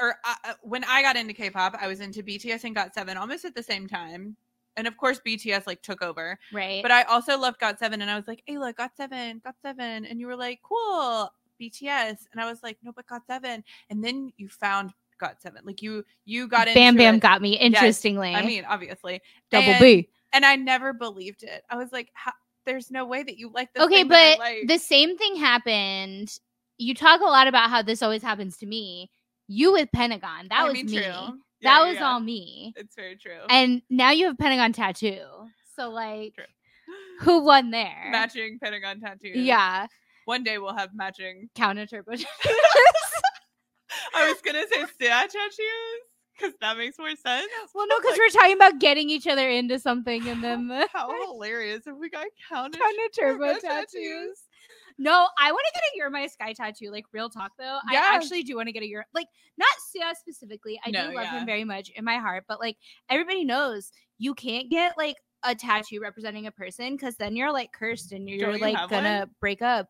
[0.00, 3.16] or uh, uh, when I got into K-pop, I was into BTS and Got Seven
[3.16, 4.36] almost at the same time.
[4.76, 6.38] And of course, BTS like took over.
[6.52, 6.82] right.
[6.82, 10.10] But I also loved Got Seven, and I was like, "Hey, look, Got Seven, GOT7.
[10.10, 11.30] and you were like, "Cool,
[11.60, 13.64] BTS," and I was like, "No, but Got Seven.
[13.88, 17.20] And then you found Got Seven, like you you got into Bam Bam it.
[17.20, 17.54] got me.
[17.58, 18.34] Interestingly.
[18.34, 20.10] I mean, obviously, double and- B.
[20.34, 21.64] and I never believed it.
[21.70, 22.12] I was like,
[22.66, 26.38] "There's no way that you like this." Okay, but like." the same thing happened.
[26.76, 29.10] You talk a lot about how this always happens to me.
[29.48, 30.48] You with Pentagon.
[30.50, 30.98] That I was mean, me.
[31.62, 32.04] that was yeah.
[32.06, 32.72] all me.
[32.76, 33.38] It's very true.
[33.48, 35.20] And now you have Pentagon tattoo.
[35.76, 36.44] So like True.
[37.20, 38.08] who won there?
[38.10, 39.28] matching Pentagon tattoo.
[39.34, 39.86] Yeah.
[40.24, 41.48] One day we'll have matching.
[41.56, 42.12] Kaownah turbo.
[42.16, 42.26] Tattoos.
[44.14, 46.02] I was gonna say stat tattoos
[46.36, 47.48] because that makes more sense.
[47.74, 50.88] well, no, because Like, we're talking about getting each other into something and then the
[50.92, 52.80] how hilarious if we got counted.
[52.80, 54.38] kaownah turbo turbo tattoos.
[54.98, 56.90] No, I want to get a You're My Sky tattoo.
[56.90, 58.00] Like real talk though, Yeah.
[58.12, 59.26] I actually do want to get a You're like
[59.58, 60.80] not Sia specifically.
[60.84, 61.38] I No, do love yeah.
[61.40, 62.76] him very much in my heart, but like
[63.10, 67.72] everybody knows you can't get like a tattoo representing a person because then you're like
[67.72, 69.30] cursed and you're Don't like have gonna one?
[69.40, 69.88] break up.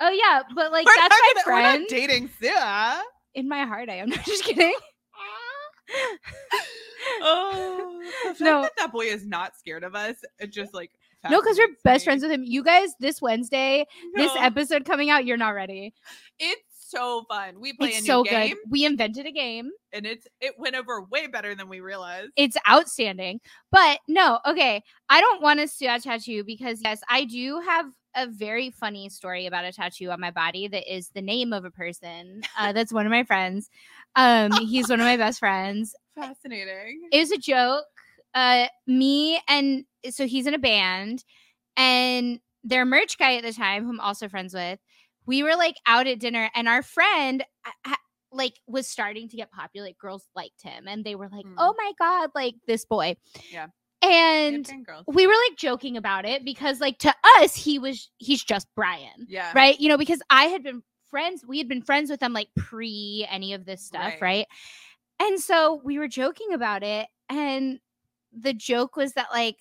[0.00, 1.86] Oh yeah, but like We're that's not my gonna- friend.
[1.88, 3.02] dating Sia.
[3.34, 4.74] In my heart, I am not just kidding.
[7.20, 8.00] Oh,
[8.40, 8.62] No.
[8.62, 10.16] that that boy is not scared of us.
[10.38, 10.90] It just like
[11.30, 12.42] no, because we're best friends with him.
[12.44, 15.94] You guys, this Wednesday, this episode coming out, you're not ready.
[16.38, 17.60] It's so fun.
[17.60, 18.58] We play It's a new so game, good.
[18.68, 19.70] We invented a game.
[19.92, 22.32] and it's it went over way better than we realized.
[22.36, 23.40] It's outstanding.
[23.70, 24.82] But no, okay.
[25.08, 29.08] I don't want to see a tattoo because yes, I do have a very funny
[29.08, 32.42] story about a tattoo on my body that is the name of a person.
[32.58, 33.70] Uh, that's one of my friends.
[34.14, 35.94] Um, he's one of my best friends.
[36.14, 37.08] Fascinating.
[37.10, 37.86] It was a joke.
[38.34, 41.24] Uh, me and so he's in a band,
[41.76, 44.78] and their merch guy at the time, who I'm also friends with,
[45.26, 47.44] we were like out at dinner, and our friend.
[47.84, 47.94] uh,
[48.34, 51.52] like was starting to get popular like girls liked him and they were like Mm.
[51.58, 53.14] oh my god like this boy
[53.50, 53.66] Yeah.
[54.00, 54.66] and
[55.06, 59.26] we were like joking about it because like to us he was he's just brian
[59.28, 59.52] Yeah.
[59.54, 62.48] right you know because i had been friends we had been friends with them like
[62.56, 64.22] pre any of this stuff Right.
[64.22, 64.46] right
[65.20, 67.80] and so we were joking about it and
[68.32, 69.56] the joke was that like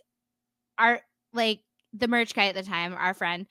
[0.77, 1.01] our
[1.33, 1.61] like
[1.93, 3.45] the merch guy at the time our friend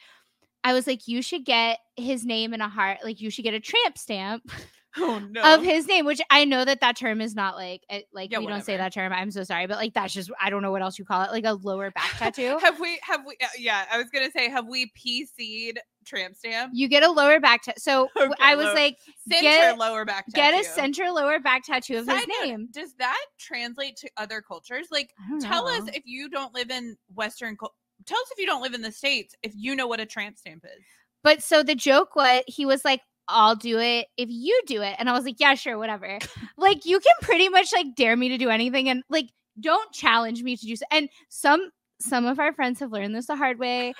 [0.64, 3.54] i was like you should get his name in a heart like you should get
[3.54, 4.50] a tramp stamp
[4.96, 5.54] Oh no.
[5.54, 8.40] of his name which i know that that term is not like it, like Yeah,
[8.40, 10.72] we don't say that term i'm so sorry but like that's just i don't know
[10.72, 13.46] what else you call it like a lower back tattoo have we have we uh,
[13.56, 16.72] yeah, I was gonna say have we PC'd tramp stamp?
[16.74, 20.04] you get a lower back tattoo so Okay, i was lower- like Center get, lower
[20.04, 23.96] back get a center lower back tattoo of his Side note, name Does that translate
[23.98, 24.88] to other cultures?
[24.90, 25.10] Like
[25.40, 28.82] tell us if you don't live in western tell us if you don't live in
[28.82, 30.82] the states if you know what a tramp stamp is.
[31.22, 34.96] But so the joke was he was like, I'll do it if you do it.
[34.98, 36.18] And I was like, yeah, sure, whatever.
[36.56, 40.42] like you can pretty much like dare me to do anything and like don't challenge
[40.42, 40.84] me to do so.
[40.90, 41.70] And some
[42.00, 43.94] some of our friends have learned this the hard way.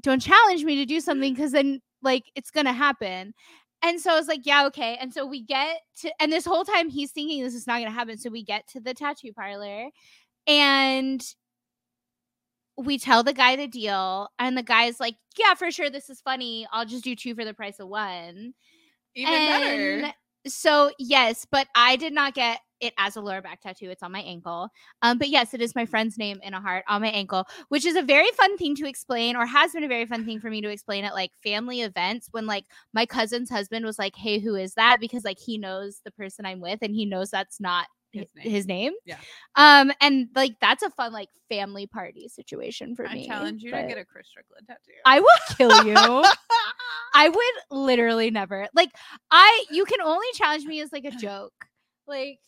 [0.00, 3.34] don't challenge me to do something because then like it's gonna happen.
[3.82, 4.96] And so I was like, yeah, okay.
[4.98, 7.90] And so we get to and this whole time he's thinking this is not gonna
[7.90, 8.18] happen.
[8.18, 9.90] So we get to the tattoo parlor
[10.46, 11.24] and
[12.76, 16.20] we tell the guy the deal, and the guy's like, "Yeah, for sure, this is
[16.20, 16.66] funny.
[16.72, 18.54] I'll just do two for the price of one."
[19.14, 20.14] Even and better.
[20.46, 23.90] so yes, but I did not get it as a lower back tattoo.
[23.90, 24.68] It's on my ankle.
[25.02, 27.86] Um, but yes, it is my friend's name in a heart on my ankle, which
[27.86, 30.50] is a very fun thing to explain, or has been a very fun thing for
[30.50, 34.38] me to explain at like family events when like my cousin's husband was like, "Hey,
[34.38, 37.60] who is that?" Because like he knows the person I'm with, and he knows that's
[37.60, 38.50] not His name.
[38.52, 38.92] his name.
[39.04, 39.16] Yeah.
[39.56, 43.26] Um, and like that's a fun like family party situation for I me.
[43.26, 44.92] challenge you to get a Chris Strickland tattoo.
[45.04, 45.94] I will kill you.
[47.14, 48.68] I would literally never.
[48.74, 48.90] Like
[49.30, 51.52] I you can only challenge me as like a joke.
[52.06, 52.38] Like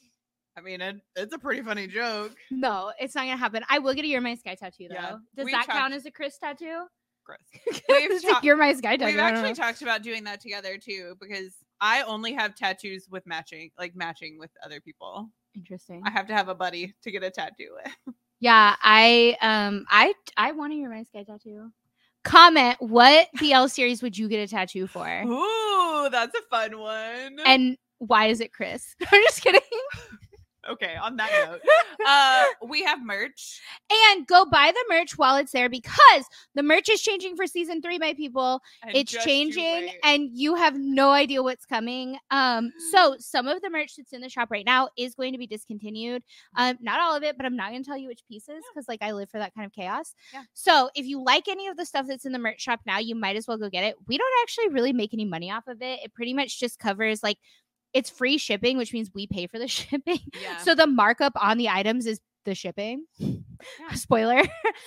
[0.57, 2.35] I mean, it, it's a pretty funny joke.
[2.51, 3.63] no, it's not gonna happen.
[3.69, 4.95] I will get a You're My Sky tattoo though.
[4.95, 6.87] Yeah, Does that count as a Chris tattoo?
[7.25, 7.83] Chris.
[7.89, 9.13] We've You're My Sky tattoo.
[9.13, 13.27] We've I actually talked about doing that together too because I only have tattoos with
[13.27, 15.31] matching, like matching with other people.
[15.57, 16.03] Interesting.
[16.05, 18.15] I have to have a buddy to get a tattoo with.
[18.39, 21.73] Yeah, I um I I want to You're My Sky tattoo.
[22.23, 25.23] Comment what BL series would you get a tattoo for?
[25.23, 27.39] Ooh, that's a fun one.
[27.47, 28.95] And why is it Chris?
[29.11, 29.61] I'm just kidding.
[30.69, 31.61] okay, on that note,
[32.07, 33.61] uh, we have merch.
[33.91, 37.83] And go buy the merch while it's there because the merch is changing for season
[37.83, 38.61] three, my people.
[38.83, 42.19] and it's you changing and you have no idea what's coming.
[42.31, 45.39] Um, so some of the merch that's in the shop right now is going to
[45.39, 46.23] be discontinued.
[46.57, 49.03] Um, not all of it, but I'm not gonna tell you which pieces because like
[49.03, 50.15] I live for that kind of chaos.
[50.33, 50.43] Yeah.
[50.55, 53.15] So if you like any of the stuff that's in the merch shop now, you
[53.15, 53.97] might as well go get it.
[54.07, 56.01] We don't actually really make any money off of it.
[56.03, 57.39] It pretty much just covers like
[57.97, 60.21] it's free shipping, which means we pay for the shipping.
[60.41, 60.59] yeah.
[60.59, 63.07] So the markup on the items is the shipping.
[63.95, 64.43] Spoiler.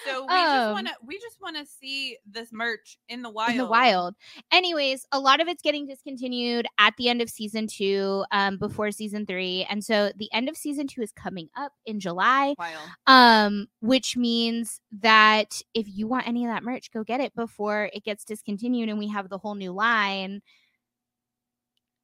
[0.05, 3.29] So we just um, want to we just want to see this merch in the
[3.29, 3.51] wild.
[3.51, 4.15] in the wild.
[4.51, 8.91] Anyways, a lot of it's getting discontinued at the end of season two, um, before
[8.91, 12.53] season three, and so the end of season two is coming up in July.
[12.57, 12.89] Wild.
[13.07, 17.89] Um, which means that if you want any of that merch, go get it before
[17.91, 20.41] it gets discontinued, and we have the whole new line.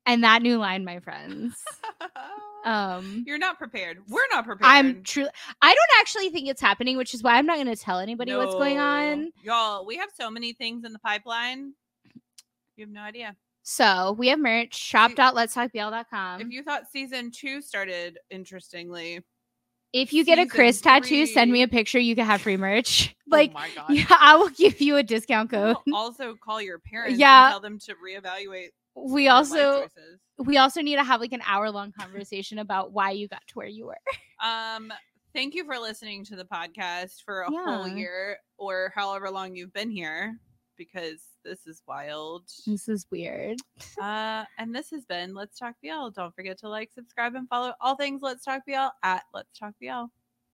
[0.05, 1.55] And that new line, my friends.
[2.65, 3.99] Um, You're not prepared.
[4.09, 4.67] We're not prepared.
[4.67, 5.29] I'm truly.
[5.61, 8.33] I don't actually think it's happening, which is why I'm not going to tell anybody
[8.35, 9.31] what's going on.
[9.43, 11.73] Y'all, we have so many things in the pipeline.
[12.75, 13.35] You have no idea.
[13.61, 14.75] So we have merch.
[14.75, 16.41] Shop.letstalkbl.com.
[16.41, 19.19] if you thought season two started interestingly,
[19.93, 21.99] If you get a Chris tattoo, send me a picture.
[21.99, 23.15] You can have free merch.
[23.27, 23.89] oh Like, god.
[23.89, 25.77] yeah, I will give you a discount code.
[25.93, 27.45] Also call your parents Yeah.
[27.45, 29.87] and tell them to reevaluate We also
[30.37, 33.53] we also need to have like an hour long conversation about why you got to
[33.53, 33.97] where you were.
[34.43, 34.91] um
[35.33, 39.73] thank you for listening to the podcast for a whole year or however long you've
[39.73, 40.39] been here
[40.77, 42.43] because this is wild.
[42.65, 43.59] This is weird.
[44.01, 46.09] uh, and this has been Let's Talk BL.
[46.09, 49.73] Don't forget to like, subscribe, and follow all things Let's Talk BL at Let's Talk
[49.79, 50.05] BL.